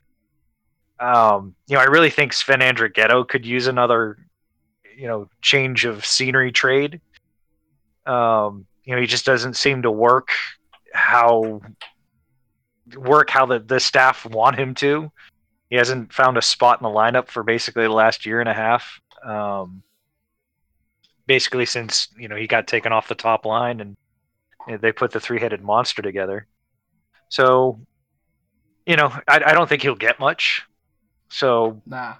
[1.00, 4.18] um, you know, I really think Sven Andrighetto could use another,
[4.98, 7.00] you know, change of scenery trade.
[8.06, 10.30] Um, you know, he just doesn't seem to work
[10.94, 11.62] how
[12.96, 15.12] work how the, the staff want him to.
[15.70, 18.54] He hasn't found a spot in the lineup for basically the last year and a
[18.54, 19.00] half.
[19.24, 19.84] Um,
[21.28, 23.96] basically since you know he got taken off the top line and
[24.68, 26.48] you know, they put the three-headed monster together.
[27.30, 27.80] So,
[28.86, 30.64] you know, I, I don't think he'll get much.
[31.30, 32.16] So Nah.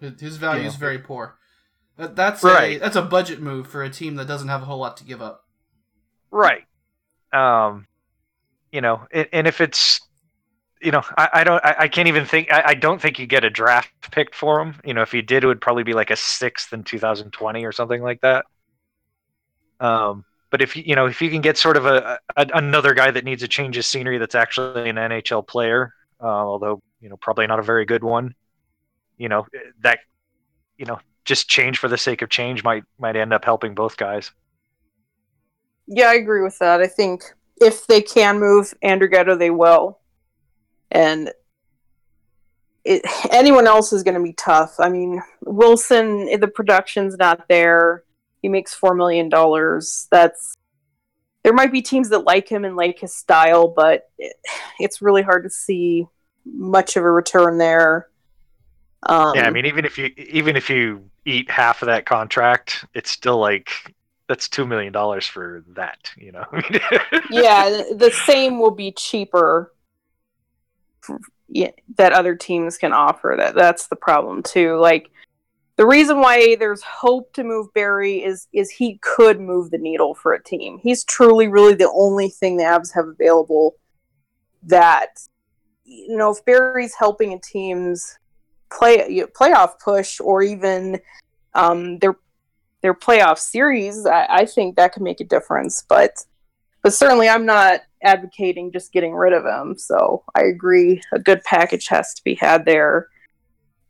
[0.00, 1.36] His, value is very poor.
[1.96, 2.76] That, that's Right.
[2.76, 5.04] a that's a budget move for a team that doesn't have a whole lot to
[5.04, 5.44] give up.
[6.30, 6.64] right,
[7.32, 7.86] um,
[8.70, 10.05] you know, and, and if it's
[10.80, 12.52] you know, I, I don't, I, I can't even think.
[12.52, 14.80] I, I don't think you get a draft pick for him.
[14.84, 17.72] You know, if you did, it would probably be like a sixth in 2020 or
[17.72, 18.44] something like that.
[19.80, 23.10] Um, but if you, know, if you can get sort of a, a another guy
[23.10, 27.16] that needs a change of scenery, that's actually an NHL player, uh, although you know,
[27.16, 28.34] probably not a very good one.
[29.18, 29.46] You know,
[29.80, 30.00] that,
[30.76, 33.96] you know, just change for the sake of change might might end up helping both
[33.96, 34.30] guys.
[35.86, 36.80] Yeah, I agree with that.
[36.80, 37.22] I think
[37.58, 39.98] if they can move Andrighetto, they will.
[40.90, 41.32] And
[42.86, 44.76] it, anyone else is going to be tough.
[44.78, 48.04] I mean, Wilson, the production's not there.
[48.42, 50.06] He makes four million dollars.
[50.10, 50.54] That's
[51.42, 54.36] there might be teams that like him and like his style, but it,
[54.78, 56.06] it's really hard to see
[56.44, 58.08] much of a return there.
[59.02, 62.84] Um, yeah, I mean, even if you even if you eat half of that contract,
[62.94, 63.94] it's still like
[64.28, 66.10] that's two million dollars for that.
[66.16, 66.44] You know.
[67.30, 69.72] yeah, the same will be cheaper
[71.96, 73.34] that other teams can offer.
[73.36, 74.76] That that's the problem too.
[74.76, 75.10] Like
[75.76, 80.14] the reason why there's hope to move Barrie is is he could move the needle
[80.14, 80.78] for a team.
[80.82, 83.76] He's truly really the only thing the Avs have available
[84.62, 85.20] that
[85.84, 88.18] you know if Barrie's helping a team's
[88.70, 91.00] play you know, playoff push or even
[91.54, 92.16] um, their
[92.82, 95.84] their playoff series, I, I think that could make a difference.
[95.88, 96.24] But
[96.82, 99.76] but certainly I'm not advocating just getting rid of him.
[99.78, 103.08] So I agree, a good package has to be had there.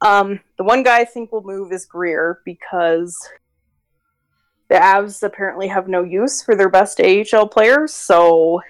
[0.00, 3.16] Um, the one guy I think will move is Greer because
[4.68, 7.94] the Avs apparently have no use for their best AHL players.
[7.94, 8.60] So,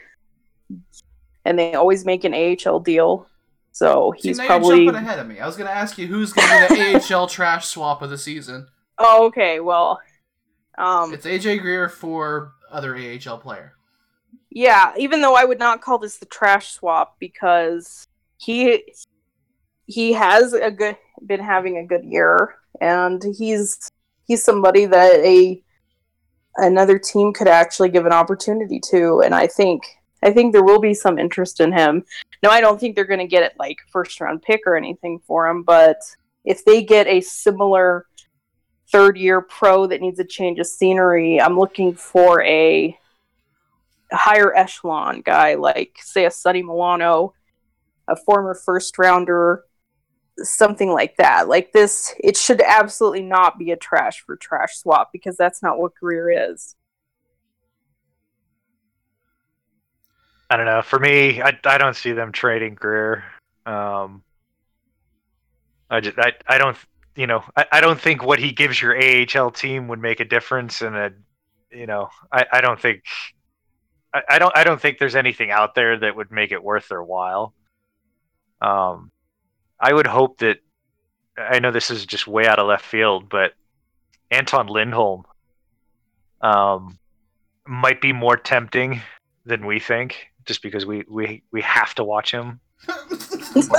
[1.44, 3.28] and they always make an AHL deal.
[3.72, 5.38] So he's now probably jumping ahead of me.
[5.38, 8.10] I was going to ask you who's going to be the AHL trash swap of
[8.10, 8.68] the season.
[8.98, 9.60] oh okay.
[9.60, 10.00] Well,
[10.78, 13.75] um, It's AJ Greer for other AHL player.
[14.56, 18.84] Yeah, even though I would not call this the trash swap because he
[19.84, 20.96] he has a good
[21.26, 23.90] been having a good year and he's
[24.26, 25.62] he's somebody that a
[26.56, 29.82] another team could actually give an opportunity to and I think
[30.22, 32.02] I think there will be some interest in him.
[32.42, 35.20] No, I don't think they're going to get it like first round pick or anything
[35.26, 35.98] for him, but
[36.46, 38.06] if they get a similar
[38.90, 42.98] third year pro that needs a change of scenery, I'm looking for a
[44.12, 47.34] higher echelon guy like say a Sonny Milano,
[48.08, 49.64] a former first rounder,
[50.38, 51.48] something like that.
[51.48, 55.78] Like this it should absolutely not be a trash for trash swap because that's not
[55.78, 56.76] what Greer is.
[60.48, 60.82] I don't know.
[60.82, 63.24] For me, I, I don't see them trading Greer.
[63.64, 64.22] Um,
[65.90, 66.76] I just I, I don't
[67.14, 70.24] you know I, I don't think what he gives your AHL team would make a
[70.24, 71.10] difference in a
[71.70, 73.02] you know I, I don't think
[74.12, 76.88] I, I don't I don't think there's anything out there that would make it worth
[76.88, 77.54] their while.
[78.60, 79.10] Um,
[79.78, 80.58] I would hope that
[81.36, 83.52] I know this is just way out of left field, but
[84.30, 85.24] Anton Lindholm
[86.40, 86.98] um,
[87.66, 89.02] might be more tempting
[89.44, 92.60] than we think, just because we we we have to watch him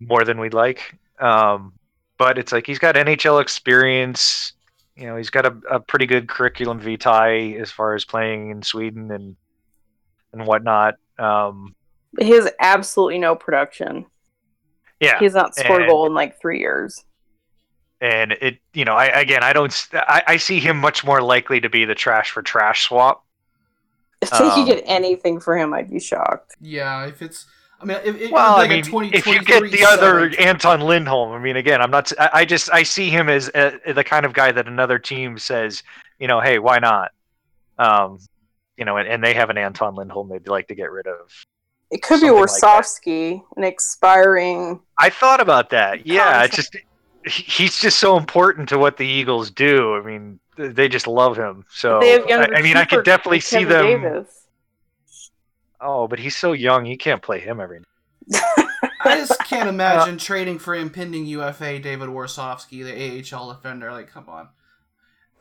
[0.00, 0.94] more than we'd like.
[1.18, 1.72] Um,
[2.18, 4.52] but it's like he's got NHL experience.
[4.96, 8.62] You know, he's got a, a pretty good curriculum vitae as far as playing in
[8.62, 9.36] Sweden and
[10.32, 10.94] and whatnot.
[11.18, 11.74] Um,
[12.18, 14.06] He has absolutely no production.
[15.00, 17.04] yeah, He's not scored a and- goal in like three years.
[18.00, 21.60] and it you know I again I don't I, I see him much more likely
[21.60, 23.24] to be the trash for trash swap.
[24.22, 26.56] If they Um, could get anything for him, I'd be shocked.
[26.60, 27.46] Yeah, if it's.
[27.80, 30.80] I mean, if, if Well, like I mean, if you get 23 the other Anton
[30.80, 32.10] Lindholm, I mean, again, I'm not.
[32.18, 35.38] I, I just I see him as uh, the kind of guy that another team
[35.38, 35.82] says,
[36.18, 37.12] you know, hey, why not?
[37.78, 38.18] Um,
[38.76, 41.32] you know, and, and they have an Anton Lindholm they'd like to get rid of.
[41.90, 44.80] It could be something like an expiring.
[44.98, 46.06] I thought about that.
[46.06, 46.76] Yeah, it's just
[47.26, 49.94] he's just so important to what the Eagles do.
[49.94, 51.64] I mean, they just love him.
[51.70, 54.02] So they have I, younger I mean, I keeper could definitely see Kevin them.
[54.02, 54.35] Davis.
[55.88, 57.78] Oh, but he's so young, you can't play him every.
[57.78, 58.42] night.
[59.04, 63.92] I just can't imagine trading for impending UFA David Warsofsky, the AHL defender.
[63.92, 64.48] Like, come on.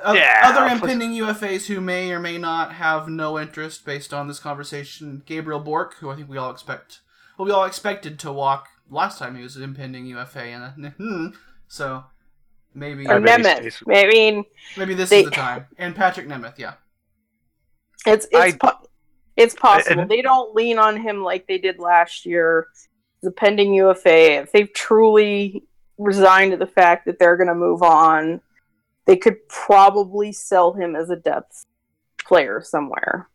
[0.04, 4.14] O- Yeah, Other plus- impending UFAs who may or may not have no interest based
[4.14, 5.24] on this conversation.
[5.26, 7.00] Gabriel Bourque, who I think we all expect,
[7.38, 11.30] well, we all expected to walk last time he was an impending UFA, and uh,
[11.68, 12.04] so
[12.78, 13.72] Maybe Or I Nemeth.
[13.72, 14.44] stays- I mean,
[14.78, 15.66] maybe this they- is the time.
[15.78, 16.74] And Patrik Nemeth, yeah.
[18.06, 18.85] it's it's I- po-
[19.38, 20.02] it's possible.
[20.02, 22.68] and- they don't lean on him like they did last year.
[23.22, 25.64] The pending UFA, if they've truly
[25.98, 28.42] resigned to the fact that they're going to move on,
[29.06, 31.64] they could probably sell him as a depth
[32.24, 33.30] player somewhere.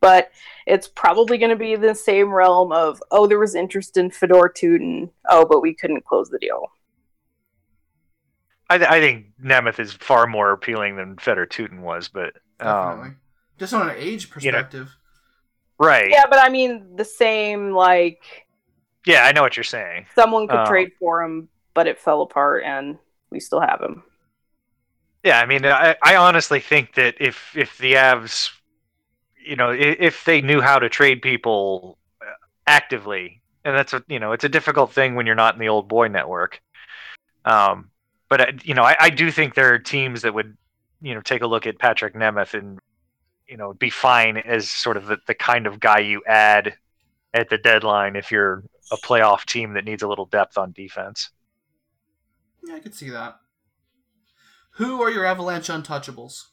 [0.00, 0.30] But
[0.66, 4.52] it's probably going to be the same realm of, oh, there was interest in Fedor
[4.56, 5.10] Tyutin.
[5.28, 6.70] Oh, but we couldn't close the deal.
[8.68, 13.08] I, th- I think Nemeth is far more appealing than Fedor Tyutin was, but Definitely.
[13.10, 13.16] um,
[13.58, 14.96] Just on an age you know- perspective.
[15.78, 16.10] Right.
[16.10, 18.22] Yeah, but I mean, the same, like,
[19.04, 20.06] Yeah, I know what you're saying.
[20.14, 20.64] someone could Oh.
[20.66, 22.98] trade for him, but it fell apart and
[23.30, 24.02] we still have him.
[25.24, 28.50] Yeah, I mean, I, I honestly think that if if the Avs,
[29.44, 32.26] you know, if, if they knew how to trade people uh,
[32.66, 35.68] actively, and that's a you know, it's a difficult thing when you're not in the
[35.68, 36.60] old boy network.
[37.44, 37.90] Um,
[38.28, 40.56] but uh, you know, I, I do think there are teams that would,
[41.00, 42.78] you know, take a look at Patrik Nemeth and
[43.48, 46.74] you know be fine as sort of the, the kind of guy you add
[47.34, 51.30] at the deadline if you're a playoff team that needs a little depth on defense.
[52.62, 53.40] Yeah, I could see that.
[54.72, 56.44] Who are your Avalanche untouchables?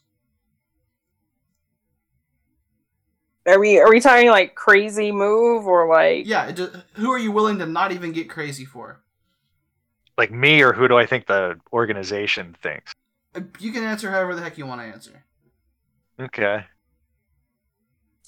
[3.46, 6.58] Are we are we talking like crazy move or like Yeah, it
[6.94, 9.02] who are you willing to not even get crazy for?
[10.18, 12.92] Like me, or who do I think the organization thinks?
[13.34, 15.24] Uh, You can answer however the heck you want to answer.
[16.18, 16.64] Okay.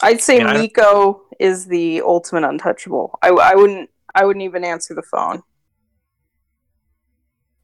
[0.02, 3.18] I'd say I- Mikko is the ultimate untouchable.
[3.22, 5.42] I, I wouldn't I wouldn't even answer the phone.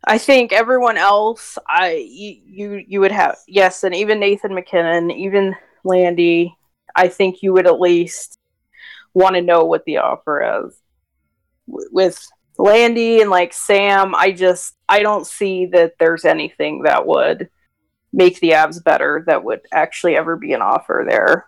[0.05, 5.11] I think everyone else, I you you, you would have yes, and even Nathan MacKinnon,
[5.11, 5.55] even
[5.85, 6.57] Landy.
[6.95, 8.39] I think you would at least
[9.15, 10.77] want to know what the offer is.
[11.67, 12.29] With
[12.59, 17.49] Landy and like Sam, I just I don't see that there's anything that would
[18.13, 21.47] make the Avs better that would actually ever be an offer there.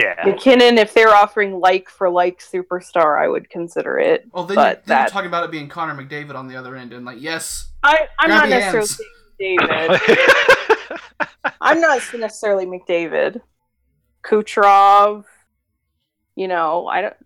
[0.00, 0.22] Yeah.
[0.24, 4.26] MacKinnon, if they're offering like for like superstar, I would consider it.
[4.32, 6.56] Well, then, But you, then that- you're talking about it being Connor McDavid on the
[6.56, 9.00] other end, and like, yes, I, I'm not necessarily hands.
[9.38, 9.58] saying
[9.98, 10.18] David.
[11.60, 13.40] I'm not necessarily McDavid.
[14.24, 15.24] Kucherov.
[16.36, 17.16] You know, I don't.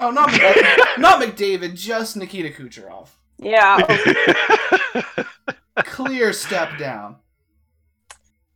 [0.00, 0.42] oh, not Mc-
[0.98, 3.08] not McDavid, just Nikita Kucherov.
[3.40, 3.78] Yeah,
[5.84, 7.16] Clear step down.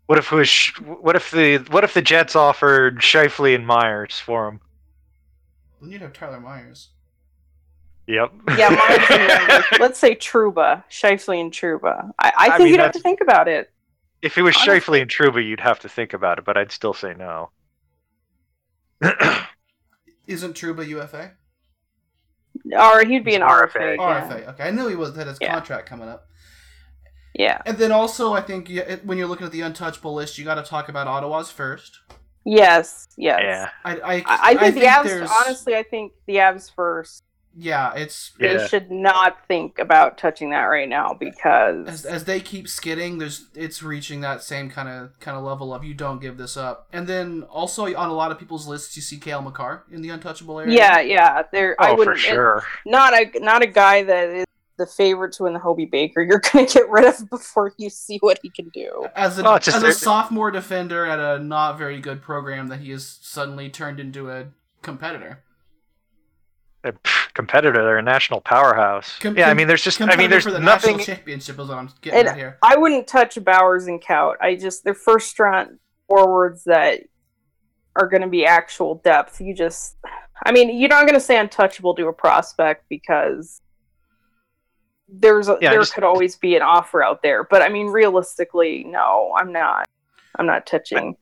[0.07, 0.67] What if it was?
[1.01, 1.59] What if the?
[1.71, 4.61] What if the Jets offered Scheifele and Myers for him?
[5.81, 6.89] Then you'd have Tyler Myers.
[8.09, 8.33] Yep.
[8.59, 8.69] yeah.
[8.71, 9.63] Mine's in.
[9.81, 12.11] Let's say Trouba, Scheifele, and Trouba.
[12.19, 13.71] I, I I think mean, you'd have to think about it.
[14.23, 16.73] If it was Honestly- Scheifele and Trouba, you'd have to think about it, but I'd
[16.73, 17.51] still say no.
[20.27, 21.33] Isn't Trouba UFA?
[22.79, 23.73] Or he'd be an RFA.
[23.73, 23.97] RFA.
[23.97, 24.29] yeah.
[24.31, 24.49] RFA.
[24.55, 25.55] Okay, I knew he was had his Yeah.
[25.55, 26.27] contract coming up.
[27.35, 27.61] Yeah.
[27.67, 30.57] And then also, I think you- when you're looking at the untouchable list, you got
[30.57, 32.01] to talk about Ottawa's first.
[32.45, 33.09] Yes.
[33.17, 33.41] Yes.
[33.43, 33.69] yeah.
[33.85, 35.05] I I, I, I think the Avs.
[35.05, 37.23] there's- Honestly, I think the Avs first.
[37.57, 38.67] yeah, it's They Yeah.
[38.67, 43.47] should not think about touching that right now because as, as they keep skidding, there's
[43.55, 46.89] it's reaching that same kind of kind of level of you don't give this up.
[46.93, 50.09] And then also on a lot of people's lists, you see Cale Makar in the
[50.09, 50.75] untouchable area.
[50.75, 51.43] yeah, yeah.
[51.53, 52.17] There, oh, I Oh, wouldn't.
[52.17, 52.63] for sure.
[52.87, 54.47] Not a not a guy that is
[54.85, 56.23] the favorite to win the Hobey Baker.
[56.23, 59.07] You're gonna get rid of before you see what he can do.
[59.15, 62.91] As a, Oh, as a sophomore defender at a not very good program, that he
[62.91, 64.47] has suddenly turned into a
[64.83, 65.43] competitor.
[66.85, 66.93] A
[67.35, 69.17] competitor, they're a national powerhouse.
[69.21, 70.01] Com- yeah, I mean, there's just.
[70.01, 70.99] I mean, there's the nothing.
[70.99, 72.59] championship is what I'm getting And here.
[72.61, 74.35] I wouldn't touch Bowers and Kaut.
[74.41, 75.79] I just they're first round
[76.09, 77.01] forwards that
[77.95, 79.41] are going to be actual depth.
[79.41, 79.97] You just,
[80.45, 83.61] I mean, you're not going to say untouchable to a prospect because
[85.13, 87.45] there's a, Yeah, there just- could always be an offer out there.
[87.45, 89.89] But I mean, realistically, no, I'm not.
[90.37, 91.17] I'm not touching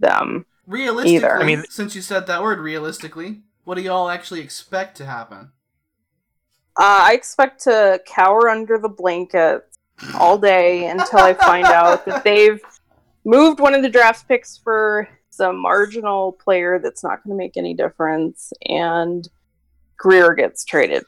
[0.00, 0.44] them.
[0.66, 1.38] Realistically, either.
[1.40, 5.52] I mean- since you said that word, realistically, what do y'all actually expect to happen?
[6.78, 9.66] Uh, I expect to cower under the blanket
[10.14, 12.60] all day until I find out that they've
[13.24, 17.56] moved one of the draft picks for some marginal player that's not going to make
[17.56, 19.28] any difference, and
[19.96, 21.04] Greer gets traded.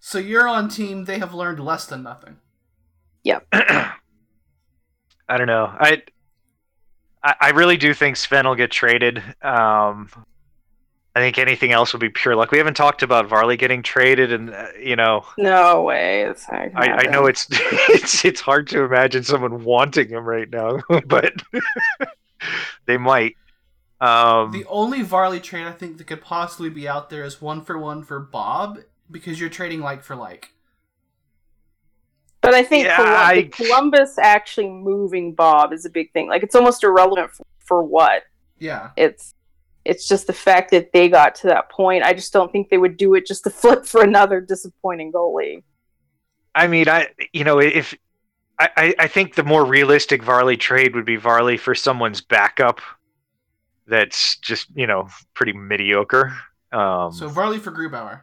[0.00, 1.04] So you're on team.
[1.04, 2.38] They have learned less than nothing.
[3.22, 3.40] Yeah.
[3.52, 3.92] I
[5.36, 5.66] don't know.
[5.66, 6.02] I,
[7.22, 9.18] I I really do think Sven will get traded.
[9.42, 10.08] Um,
[11.14, 12.50] I think anything else would be pure luck.
[12.50, 16.22] We haven't talked about Varley getting traded, and uh, you know, No way.
[16.22, 20.78] It's I, I know it's it's it's hard to imagine someone wanting him right now,
[21.06, 21.34] but
[22.86, 23.36] they might.
[24.00, 27.62] Um, The only Varley trade I think that could possibly be out there is one
[27.62, 28.78] for one for Bob
[29.10, 30.52] because you're trading like for like.
[32.40, 36.28] But I think Yeah, Colum- I- Columbus actually moving Bob is a big thing.
[36.28, 38.22] Like it's almost irrelevant for, for what.
[38.58, 38.90] Yeah.
[38.96, 39.34] It's
[39.84, 42.04] it's just the fact that they got to that point.
[42.04, 45.62] I just don't think they would do it just to flip for another disappointing goalie.
[46.54, 47.94] I mean, I you know if
[48.58, 52.80] I, I, I think the more realistic Varley trade would be Varley for someone's backup.
[53.86, 56.34] That's just you know pretty mediocre.
[56.72, 58.22] Um, So Varley for Grubauer.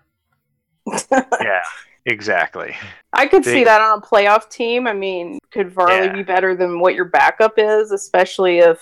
[1.12, 1.62] Yeah,
[2.06, 2.76] exactly.
[3.14, 4.88] I could They- see that on a playoff team.
[4.88, 6.14] I mean, could Varley Yeah.
[6.14, 8.80] be better than what your backup is, especially if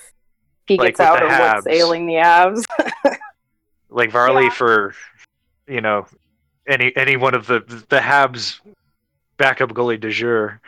[0.68, 2.66] he Like gets out the or what's ailing the abs?
[3.90, 4.50] Like Varley Yeah.
[4.50, 4.96] for
[5.68, 6.06] you know
[6.68, 8.60] any any one of the the Habs
[9.38, 10.60] backup goalie de jour.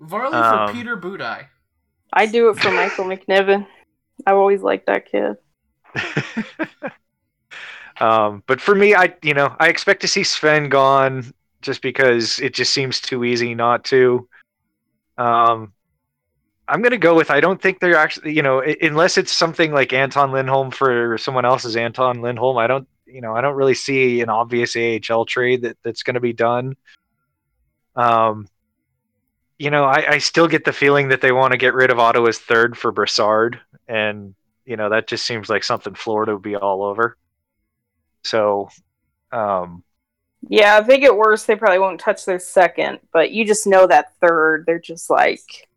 [0.00, 1.46] Varley Um, for Peter Budaj.
[2.12, 3.66] I do it for Michael McNiven.
[4.26, 5.36] I've always liked that kid.
[8.00, 12.38] um, but for me, I you know I expect to see Sven gone just because
[12.38, 14.28] it just seems too easy not to.
[15.16, 15.72] Um,
[16.68, 19.92] I'm gonna go with I don't think they're actually you know unless it's something like
[19.92, 22.58] Anton Lindholm for someone else's Anton Lindholm.
[22.58, 26.20] I don't you know I don't really see an obvious AHL trade that that's gonna
[26.20, 26.76] be done.
[27.96, 28.46] Um,
[29.58, 31.98] you know I, I still get the feeling that they want to get rid of
[31.98, 34.34] Ottawa's third for Brassard, and
[34.64, 37.16] you know that just seems like something Florida would be all over.
[38.24, 38.68] So,
[39.32, 39.84] um,
[40.48, 43.86] Yeah, if they get worse, they probably won't touch their second, but you just know
[43.86, 44.64] that third.
[44.66, 45.68] They're just like,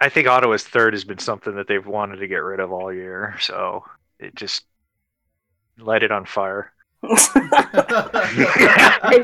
[0.00, 2.92] I think Ottawa's third has been something that they've wanted to get rid of all
[2.92, 3.36] year.
[3.40, 3.84] So
[4.18, 4.64] it just
[5.78, 6.71] light it on fire.
[7.04, 7.36] If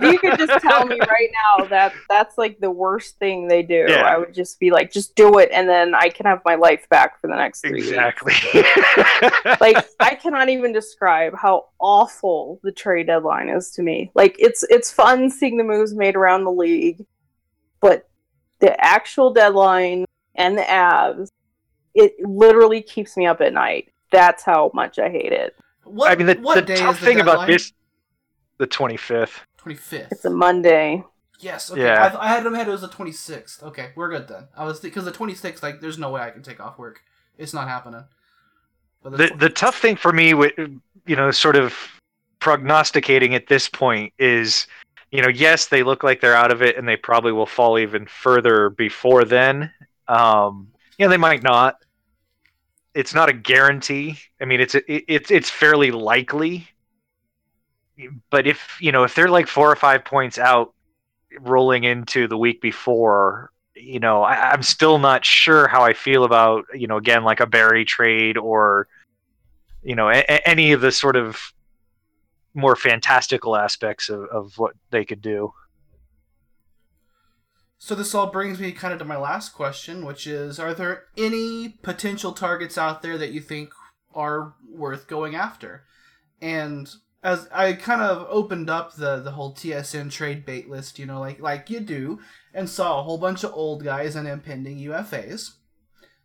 [0.03, 3.87] you could just tell me right now that that's like the worst thing they do,
[3.89, 4.03] Yeah.
[4.03, 6.89] I would just be like, just do it, and then I can have my life
[6.89, 7.79] back for the next three.
[7.79, 8.35] Exactly.
[9.61, 14.11] like I cannot even describe how awful the trade deadline is to me.
[14.15, 17.07] Like it's it's fun seeing the moves made around the league,
[17.81, 18.09] but
[18.59, 20.05] the actual deadline
[20.35, 21.31] and the abs,
[21.95, 23.93] it literally keeps me up at night.
[24.11, 25.55] That's how much I hate it.
[25.89, 27.73] What, I mean, the, what the day tough is the thing about this,
[28.59, 29.41] the 25th.
[29.59, 30.13] 25th.
[30.13, 31.05] It's a Monday.
[31.41, 31.71] Yes.
[31.71, 31.83] Okay.
[31.83, 32.17] Yeah.
[32.19, 33.63] I, I had in my head it was the 26th.
[33.63, 34.49] Okay, we're good then.
[34.57, 37.01] I was because the 26th, like, there's no way I can take off work.
[37.37, 38.05] It's not happening.
[39.03, 40.53] But The the tough thing for me, with
[41.07, 41.75] you know, sort of
[42.41, 44.67] prognosticating at this point is,
[45.13, 47.79] you know, yes, they look like they're out of it, and they probably will fall
[47.79, 49.73] even further before then.
[50.09, 50.69] Um,
[50.99, 51.85] you know, they might not.
[52.95, 54.19] It's not a guarantee.
[54.41, 56.69] I mean, it's it's it's fairly likely.
[58.31, 60.75] But if you know, if they're like four or five points out,
[61.41, 66.25] rolling into the week before, you know, I, I'm still not sure how I feel
[66.25, 68.89] about, you know, again, like a Barrie trade or,
[69.83, 71.41] you know, a- any of the sort of
[72.55, 75.53] more fantastical aspects of, of what they could do.
[77.79, 81.05] So this all brings me kind of to my last question, which is: Are there
[81.17, 83.71] any potential targets out there that you think
[84.15, 85.85] are worth going after?
[86.41, 86.91] And
[87.23, 91.21] as I kind of opened up the the whole TSN trade bait list, you know,
[91.21, 92.21] like like you do,
[92.53, 95.53] and saw a whole bunch of old guys and impending UFAs.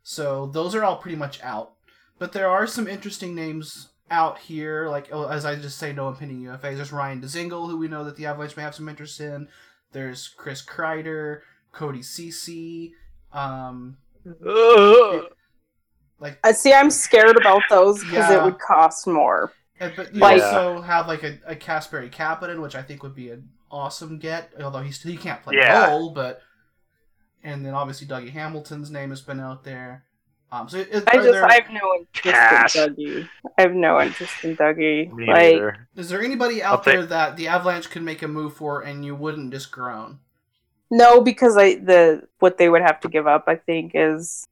[0.01, 1.73] So those are all pretty much out.
[2.19, 6.09] But there are some interesting names out here, like oh, as I just say, no
[6.09, 6.75] impending UFAs.
[6.75, 9.47] There's Ryan Dzingel, who we know that the Avalanche may have some interest in.
[9.93, 11.41] There's Chris Kreider,
[11.71, 12.93] Cody Ceci,
[13.31, 13.97] um,
[16.19, 16.73] like, I see.
[16.73, 18.41] I'm scared about those because Yeah.
[18.41, 19.51] it would cost more.
[19.79, 23.15] and- but you Like- also have like a, a Kasperi Kapanen, which I think would
[23.15, 24.53] be an awesome get.
[24.61, 25.87] Although he's he can't play Yeah.
[25.87, 26.41] goal, but
[27.43, 30.05] and then obviously Dougie Hamilton's name has been out there.
[30.53, 32.75] Um, so is, I just there, I have no interest Cass.
[32.75, 33.29] in Dougie.
[33.57, 35.11] I have no interest in Dougie.
[35.11, 35.87] Me like neither.
[35.95, 38.81] is there anybody I'll out think- there that the Avalanche could make a move for
[38.81, 40.19] and you wouldn't just groan?
[40.91, 44.47] no, because I the what they would have to give up, I think, is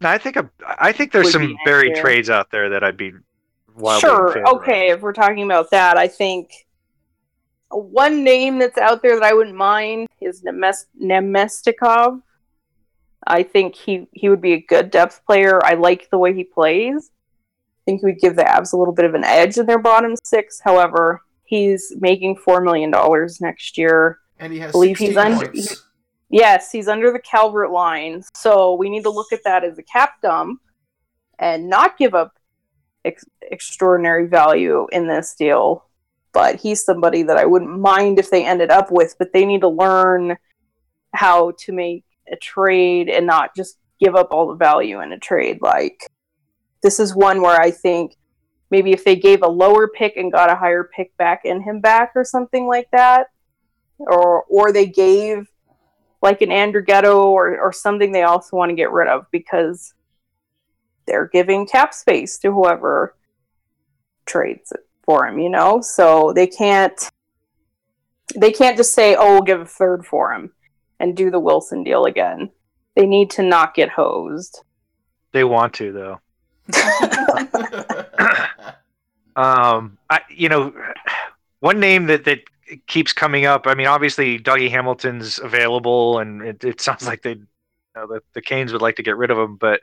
[0.00, 2.96] No, I think a, I think there's some be Barrie trades out there that I'd
[2.96, 3.12] be
[3.76, 4.54] wildly in sure favor of.
[4.62, 4.88] okay.
[4.88, 6.66] If we're talking about that, I think
[7.70, 12.22] one name that's out there that I wouldn't mind is Nemes- Namestnikov.
[13.28, 15.64] I think he he would be a good depth player.
[15.64, 17.10] I like the way he plays.
[17.10, 19.78] I think he would give the Abs a little bit of an edge in their
[19.78, 20.60] bottom six.
[20.60, 24.18] However, he's making four million dollars next year.
[24.38, 25.52] And he has Believe he's 16 under-.
[26.30, 28.22] Yes, he's under the Calvert line.
[28.34, 30.60] So we need to look at that as a cap dump
[31.38, 32.38] and not give up
[33.04, 35.86] ex- extraordinary value in this deal.
[36.32, 39.62] But he's somebody that I wouldn't mind if they ended up with, but they need
[39.62, 40.36] to learn
[41.14, 45.18] how to make a trade and not just give up all the value in a
[45.18, 45.58] trade.
[45.60, 46.10] Like,
[46.82, 48.16] this is one where I think
[48.70, 51.80] maybe if they gave a lower pick and got a higher pick back in him
[51.80, 53.28] back or something like that,
[53.98, 55.48] or or they gave
[56.22, 59.94] like an Andrighetto or, or something they also want to get rid of because
[61.06, 63.14] they're giving cap space to whoever
[64.26, 65.80] trades it for him, you know?
[65.80, 67.08] So they can't
[68.36, 70.52] they can't just say, "Oh, we'll give a third for him,"
[71.00, 72.50] and do the Wilson deal again.
[72.96, 74.62] They need to not get hosed.
[75.32, 76.20] They want to though.
[79.38, 80.74] Um, I, you know,
[81.60, 82.40] one name that that
[82.88, 83.68] keeps coming up.
[83.68, 87.46] I mean, obviously Dougie Hamilton's available, and it, it sounds like they, you
[87.94, 89.54] know, the, the Canes would like to get rid of him.
[89.54, 89.80] But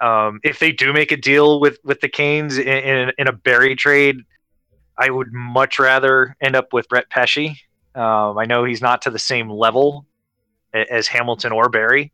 [0.00, 3.32] um, if they do make a deal with with the Canes in, in, in a
[3.32, 4.16] Barrie trade,
[4.96, 7.50] I would much rather end up with Brett Pesce.
[7.94, 10.09] Um, I know he's not to the same level a-
[10.72, 12.12] as Hamilton or Barrie,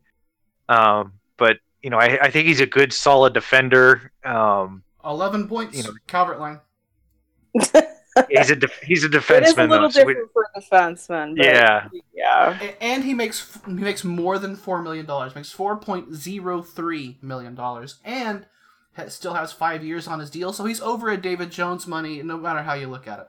[0.68, 4.10] um, but you know, I, I think he's a good, solid defender.
[4.24, 6.60] Um, 11 points, You know- Calvert line.
[8.30, 9.90] he's a def- he's a It is a defenseman, little though.
[9.90, 11.36] so we- different for a defenseman.
[11.36, 12.58] But yeah, yeah.
[12.80, 15.34] And he makes he makes more than four million dollars.
[15.34, 18.46] Makes four point zero three million dollars, and
[18.96, 20.52] ha- still has five years on his deal.
[20.52, 23.28] So he's over at David Jones money, no matter how you look at it.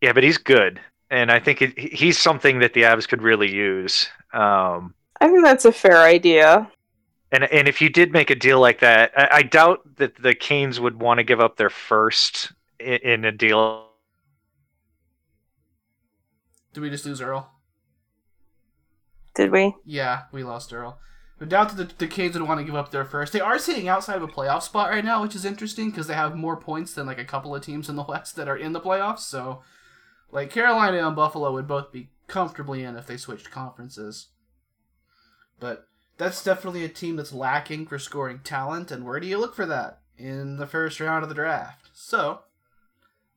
[0.00, 0.80] yeah, but he's good,
[1.10, 4.08] and I think it, he's something that the Avs could really use.
[4.32, 6.70] Um, I think that's a fair idea.
[7.32, 10.34] and and if you did make a deal like that, I, I doubt that the
[10.34, 13.86] Canes would want to give up their first in, in a deal.
[16.72, 17.50] Did we just lose Earl?
[19.34, 19.74] Did we?
[19.84, 20.98] Yeah, we lost Earl.
[21.40, 23.32] I doubt that the, the Canes would want to give up their first.
[23.32, 26.14] They are sitting outside of a playoff spot right now, which is interesting because they
[26.14, 28.72] have more points than like a couple of teams in the West that are in
[28.72, 29.20] the playoffs.
[29.20, 29.62] So,
[30.30, 34.28] like Carolina and Buffalo would both be comfortably in if they switched conferences.
[35.58, 39.54] But that's definitely a team that's lacking for scoring talent, and where do you look
[39.54, 41.90] for that in the first round of the draft?
[41.92, 42.40] So,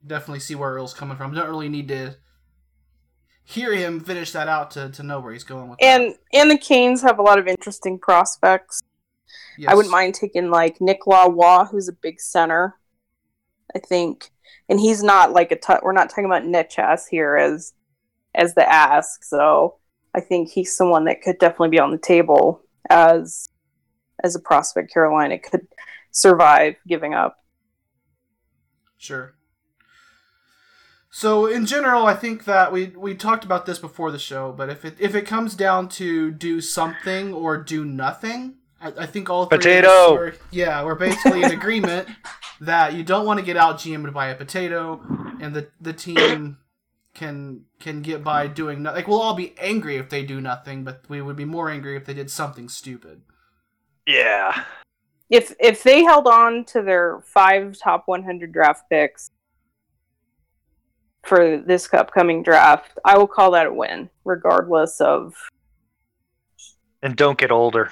[0.05, 1.33] definitely see where Earl's coming from.
[1.33, 2.15] Don't really need to
[3.43, 6.01] hear him finish that out to, to know where he's going with that.
[6.01, 8.83] And and the Canes have a lot of interesting prospects.
[9.67, 12.75] I wouldn't mind taking like Nick Law, who's a big center.
[13.75, 14.31] I think,
[14.67, 15.55] and he's not like a.
[15.55, 17.73] T- we're not talking about Necas here as
[18.35, 19.23] as the ask.
[19.23, 19.75] So
[20.13, 23.49] I think he's someone that could definitely be on the table as
[24.23, 24.93] as a prospect.
[24.93, 25.67] Carolina could
[26.11, 27.37] survive giving up.
[28.97, 29.35] Sure.
[31.11, 34.69] So in general, I think that we we talked about this before the show, but
[34.69, 39.29] if it if it comes down to do something or do nothing, I, I think
[39.29, 40.15] all three of us Potato!
[40.15, 42.07] are- yeah, we're basically in agreement
[42.61, 45.01] that you don't want to get out GM'd by a potato,
[45.39, 46.57] and the the team
[47.13, 48.95] can can get by doing nothing.
[48.95, 51.95] Like we'll all be angry if they do nothing, but we would be more angry
[51.95, 53.21] if they did something stupid.
[54.05, 54.63] Yeah,
[55.29, 59.29] If if they held on to their five top 100 draft picks
[61.23, 65.35] for this upcoming draft, I will call that a win, regardless of
[67.01, 67.91] and don't get older.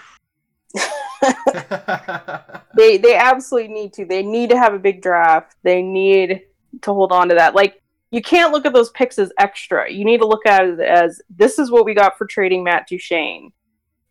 [2.76, 4.06] they they absolutely need to.
[4.06, 5.56] They need to have a big draft.
[5.64, 6.42] They need
[6.82, 7.56] to hold on to that.
[7.56, 9.92] Like you can't look at those picks as extra.
[9.92, 12.88] You need to look at it as this is what we got for trading Matt
[12.88, 13.52] Duchene.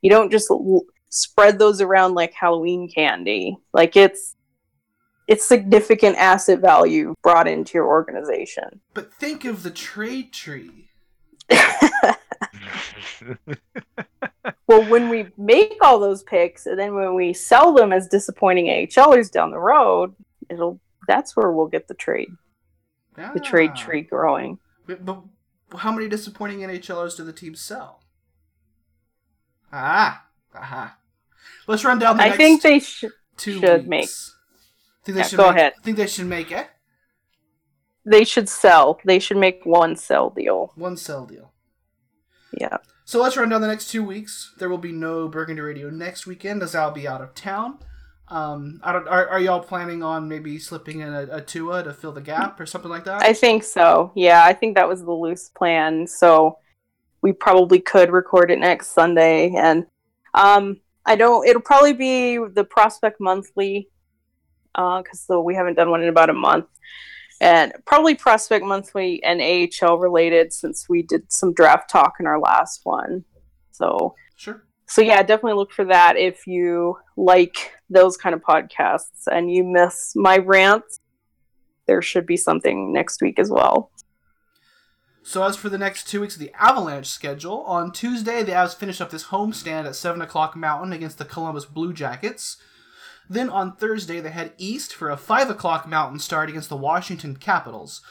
[0.02, 3.56] You don't just l- spread those around like Halloween candy.
[3.72, 4.34] Like it's
[5.28, 8.80] it's significant asset value brought into your organization.
[8.94, 10.90] but think of the trade tree.
[14.66, 18.66] Well, when we make all those picks and then when we sell them as disappointing
[18.66, 20.14] AHLers down the road,
[20.48, 22.28] it'll that's where we'll get the trade
[23.34, 23.76] the trade Ah.
[23.76, 24.58] tree growing.
[24.86, 25.22] But, but
[25.76, 28.02] how many disappointing NHLers do the team sell?
[29.72, 30.96] Ah, aha.
[31.66, 33.12] Let's run down the I next think they should.
[33.36, 34.36] two should weeks.
[35.04, 35.72] Think they Yeah, should go make, ahead.
[35.82, 36.68] Think they should make it
[38.04, 39.00] They should sell.
[39.04, 40.72] They should make one sell deal.
[40.76, 41.52] one sell deal.
[42.58, 42.76] Yeah.
[43.08, 44.52] So let's run down the next two weeks.
[44.58, 47.78] There will be no Burgundy Radio next weekend as I'll be out of town.
[48.26, 49.06] Um, I don't.
[49.06, 52.58] Are, are y'all planning on maybe slipping in a, a Tua to fill the gap
[52.58, 53.22] or something like that?
[53.22, 54.10] I think so.
[54.16, 56.08] Yeah, I think that was the loose plan.
[56.08, 56.58] So
[57.22, 59.54] we probably could record it next Sunday.
[59.54, 59.86] And
[60.34, 63.88] um, I don't, it'll probably be the Prospect Monthly
[64.74, 66.66] because so we haven't done one in about a month.
[67.40, 72.40] And probably Prospect Monthly and AHL related since we did some draft talk in our
[72.40, 73.24] last one.
[73.72, 74.62] So sure.
[74.86, 79.62] so yeah definitely look for that if you like those kind of podcasts and you
[79.64, 81.00] miss my rants
[81.86, 83.90] there should be something next week as well
[85.22, 88.76] So as for the next two weeks of the Avalanche schedule, on Tuesday the Avs
[88.76, 92.56] finish up this homestand at seven o'clock Mountain against the Columbus Blue Jackets.
[93.28, 97.36] Then on Thursday they head east for a five o'clock Mountain start against the Washington
[97.36, 98.02] Capitals.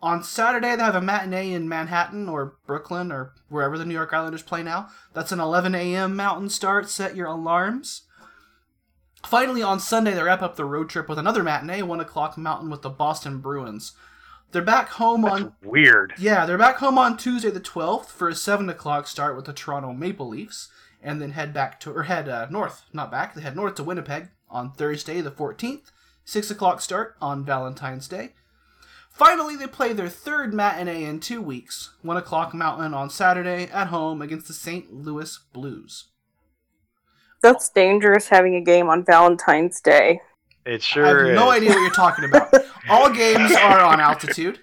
[0.00, 4.12] On Saturday, they have a matinee in Manhattan or Brooklyn or wherever the New York
[4.12, 4.88] Islanders play now.
[5.14, 6.16] That's an 11 a.m.
[6.16, 6.90] Mountain start.
[6.90, 8.02] Set your alarms.
[9.24, 12.68] Finally, on Sunday, they wrap up the road trip with another matinee, 1 o'clock Mountain
[12.68, 13.92] with the Boston Bruins.
[14.50, 16.14] They're back home That's on weird.
[16.18, 19.52] yeah, they're back home on Tuesday the 12th for a 7 o'clock start with the
[19.52, 20.68] Toronto Maple Leafs,
[21.00, 23.84] and then head back to, or head uh, north, not back, they head north to
[23.84, 25.90] Winnipeg on Thursday the 14th,
[26.24, 28.34] 6 o'clock start on Valentine's Day.
[29.10, 33.88] Finally, they play their third matinee in two weeks, 1 o'clock Mountain on Saturday at
[33.88, 34.92] home against the St.
[34.92, 36.08] Louis Blues.
[37.42, 40.20] That's dangerous having a game on Valentine's Day.
[40.64, 42.54] It sure I sure have no idea what you're talking about.
[42.88, 44.60] All games are on altitude.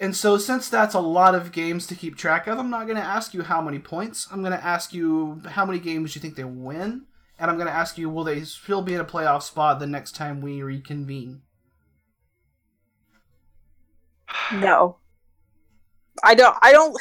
[0.00, 2.96] And so, since that's a lot of games to keep track of, I'm not going
[2.96, 4.28] to ask you how many points.
[4.30, 7.06] I'm going to ask you how many games you think they win.
[7.38, 9.86] And I'm going to ask you, will they still be in a playoff spot the
[9.86, 11.42] next time we reconvene?
[14.52, 14.96] No.
[16.24, 16.96] I don't I don't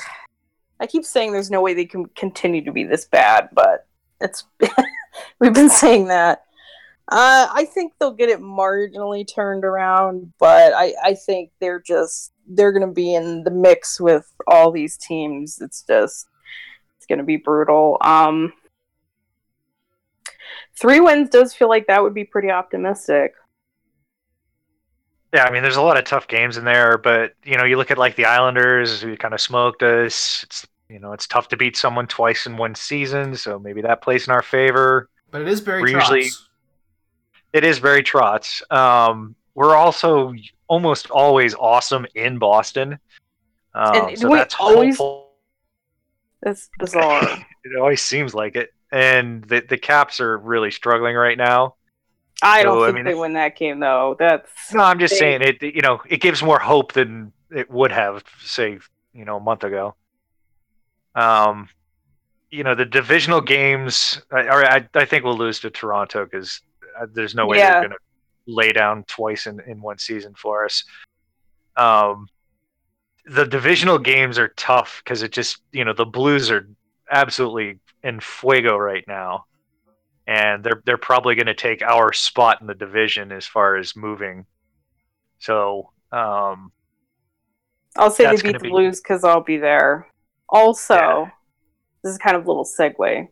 [0.80, 3.88] I keep saying there's no way they can continue to be this bad, but
[4.22, 4.44] it's
[5.40, 6.44] we've been saying that.
[7.10, 12.34] Uh, I think they'll get it marginally turned around, but I, I think they're just
[12.48, 15.60] they're gonna be in the mix with all these teams.
[15.62, 16.28] It's just
[16.98, 17.98] it's gonna be brutal.
[18.02, 18.54] Um
[20.80, 23.34] three wins does feel like that would be pretty optimistic.
[25.34, 27.76] Yeah, I mean, there's a lot of tough games in there, but you know, you
[27.78, 30.44] look at like the Islanders, who kind of smoked us.
[30.44, 34.02] It's you know, it's tough to beat someone twice in one season, so maybe that
[34.02, 35.10] plays in our favor.
[35.32, 36.16] But it is very We're Trotz.
[36.16, 36.30] usually-
[37.52, 38.62] It is very Trotz.
[38.72, 40.34] Um, we're also
[40.68, 42.98] almost always awesome in Boston,
[43.74, 45.34] um, And so that's always- hopeful.
[46.42, 47.22] That's bizarre.
[47.66, 51.76] It always seems like it, and the the Caps are really struggling right now.
[52.42, 54.16] I So, don't I think mean, they win that game though.
[54.20, 55.62] That's No, I'm just They- saying it.
[55.62, 58.78] You know, it gives more hope than it would have, say,
[59.14, 59.96] you know, a month ago.
[61.16, 61.70] Um,
[62.52, 64.22] you know, the divisional games.
[64.32, 66.62] I, I, I think we'll lose to Toronto because
[67.14, 67.72] there's no way Yeah.
[67.72, 67.98] they're going to
[68.54, 70.84] lay down twice in, in one season for us.
[71.76, 72.28] Um,
[73.26, 76.68] the divisional games are tough because it just, you know, the Blues are
[77.12, 79.46] absolutely in fuego right now,
[80.28, 83.96] and they're they're probably going to take our spot in the division as far as
[83.96, 84.46] moving.
[85.40, 86.72] So, um,
[87.96, 90.08] I'll say they beat the be- Blues because I'll be there.
[90.50, 91.30] Also, Yeah.
[92.04, 93.28] this is kind of a little segue.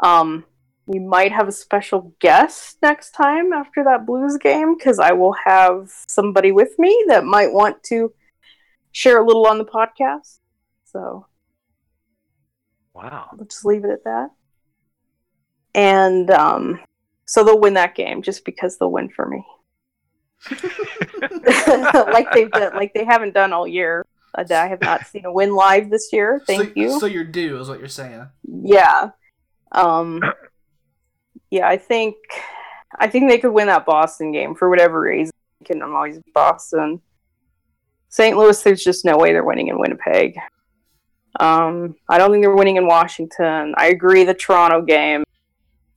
[0.00, 0.44] Um,
[0.86, 5.34] we might have a special guest next time after that Blues game because I will
[5.44, 8.12] have somebody with me that might want to
[8.92, 10.38] share a little on the podcast.
[10.84, 11.26] So
[13.02, 13.28] wow.
[13.32, 14.30] we'll just leave it at that.
[15.74, 16.80] And um,
[17.26, 19.44] so they'll win that game just because they'll win for me.
[21.94, 24.04] like they've done, like they haven't done all year.
[24.34, 26.40] I have not seen a win live this year.
[26.46, 27.00] Thank so, you.
[27.00, 28.26] So you're due, is what you're saying.
[28.44, 29.10] yeah.
[29.72, 30.22] Um.
[31.50, 32.16] Yeah, I think
[32.98, 35.32] I think they could win that Boston game for whatever reason.
[35.64, 37.00] Can I'm always Boston.
[38.10, 38.36] St.
[38.36, 40.38] Louis, there's just no way they're winning in Winnipeg.
[41.38, 43.74] Um, I don't think they're winning in Washington.
[43.76, 44.24] I agree.
[44.24, 45.24] The Toronto game,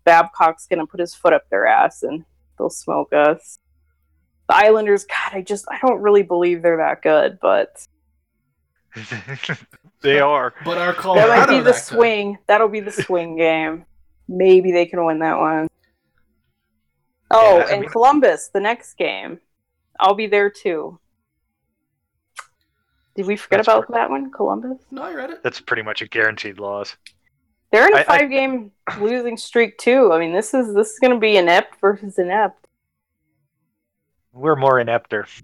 [0.05, 2.23] Babcock's gonna put his foot up their ass and
[2.57, 3.57] they'll smoke us.
[4.49, 7.87] The Islanders, God, I just I don't really believe they're that good, but
[10.01, 10.53] they are.
[10.65, 11.81] But our that Colorado might be the that good.
[11.81, 12.37] swing.
[12.47, 13.85] That'll be the swing game.
[14.27, 15.67] Maybe they can win that one.
[17.31, 19.39] Oh, Yeah, I and mean- Columbus, the next game.
[19.99, 20.99] I'll be there too.
[23.21, 24.79] Did we forget That's about per- that one, Columbus?
[24.89, 25.43] No, I read it.
[25.43, 26.97] That's pretty much a guaranteed loss.
[27.71, 30.11] They're in a I- I- five-game losing streak too.
[30.11, 32.65] I mean, this is this is going to be inept versus inept.
[34.33, 35.27] We're more inepter.
[35.27, 35.43] So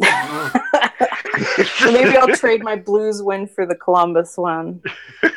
[1.92, 4.82] maybe I'll trade my Blues win for the Columbus one.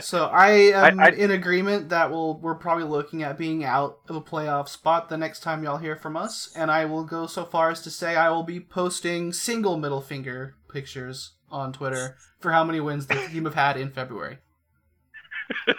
[0.00, 3.98] So I am I- I- in agreement that we'll we're probably looking at being out
[4.08, 7.26] of a playoff spot the next time y'all hear from us, and I will go
[7.26, 12.16] so far as to say I will be posting single middle finger pictures on Twitter
[12.40, 14.38] for how many wins the team have had in February.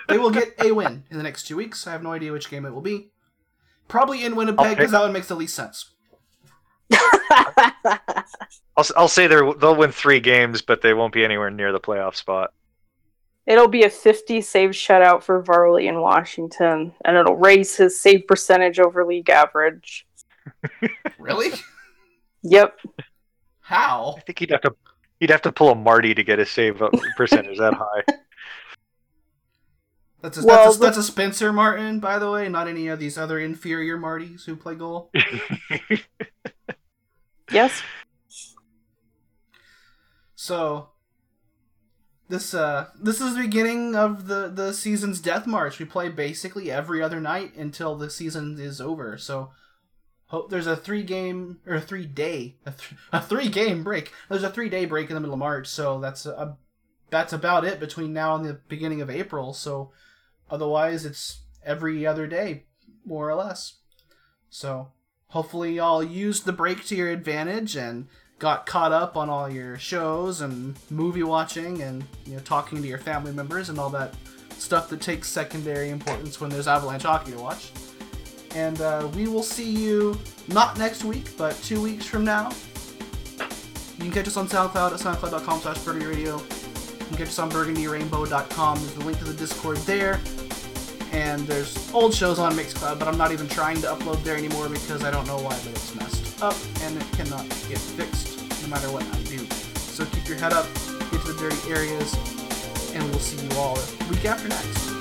[0.08, 1.86] they will get a win in the next two weeks.
[1.88, 3.12] I have no idea which game it will be.
[3.88, 4.76] Probably in Winnipeg Okay.
[4.76, 5.92] because that one makes the least sense.
[8.76, 11.72] I'll, s- I'll say they're, they'll win three games, but they won't be anywhere near
[11.72, 12.54] the playoff spot.
[13.46, 18.28] It'll be a 50 save shutout for Varley in Washington, and it'll raise his save
[18.28, 20.08] percentage over league average.
[21.20, 21.52] Really?
[22.44, 22.80] Yep.
[23.70, 24.16] How?
[24.18, 24.76] I think he'd have to
[25.20, 26.82] he'd have to pull a Marty to get his save
[27.18, 28.04] percentage that high.
[30.22, 32.88] That's a, Well, that's, a, the- that's a Spencer Martin, by the way, not any
[32.88, 35.12] of these other inferior Martys who play goal.
[37.52, 37.82] Yes.
[40.36, 40.90] So
[42.28, 45.80] this uh this is the beginning of the the season's death march.
[45.80, 49.18] We play basically every other night until the season is over.
[49.18, 49.52] So hope
[50.50, 54.12] there's a three game or a three day a, th- a three game break.
[54.30, 55.68] There's a three day break in the middle of March.
[55.68, 56.58] So that's a,
[57.10, 59.54] that's about it between now and the beginning of April.
[59.54, 59.92] So
[60.50, 62.66] otherwise it's every other day
[63.06, 63.78] more or less.
[64.50, 64.92] So
[65.28, 68.08] hopefully y'all used the break to your advantage and
[68.38, 72.88] got caught up on all your shows and movie watching and you know talking to
[72.88, 74.14] your family members and all that
[74.58, 77.72] stuff that takes secondary importance when there's Avalanche hockey to watch.
[78.56, 80.18] And uh, we will see you
[80.48, 82.52] not next week, but two weeks from now.
[83.98, 86.38] You can catch us on SoundCloud at soundcloud.com slash Burgundy Radio.
[86.38, 88.78] You can catch us on burgundyrainbow.com.
[88.78, 90.20] There's the link to the Discord there.
[91.12, 94.70] And there's old shows on Mixcloud, but I'm not even trying to upload there anymore
[94.70, 98.68] because I don't know why, but it's messed up and it cannot get fixed no
[98.70, 99.40] matter what I do.
[99.76, 100.66] So keep your head up,
[101.12, 102.14] get to the dirty areas,
[102.94, 103.78] and we'll see you all
[104.10, 104.99] week after next.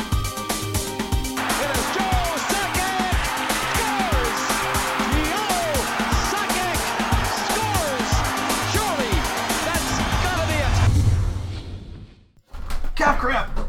[13.19, 13.23] It.
[13.33, 13.69] Calf cramp!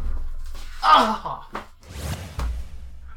[0.83, 1.49] Ah!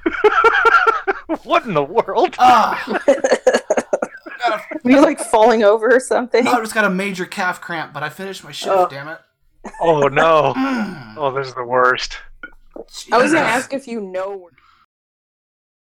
[1.45, 2.35] what in the world?
[2.39, 2.83] Ah!
[4.85, 6.45] Were you like falling over or something?
[6.45, 8.89] No, I just got a major calf cramp, but I finished my shift, Oh.
[8.89, 9.19] damn it.
[9.81, 10.53] Oh no.
[10.57, 11.15] Mm.
[11.17, 12.19] Oh, this is the worst.
[13.13, 14.37] I was gonna ask if you know.
[14.37, 14.52] where-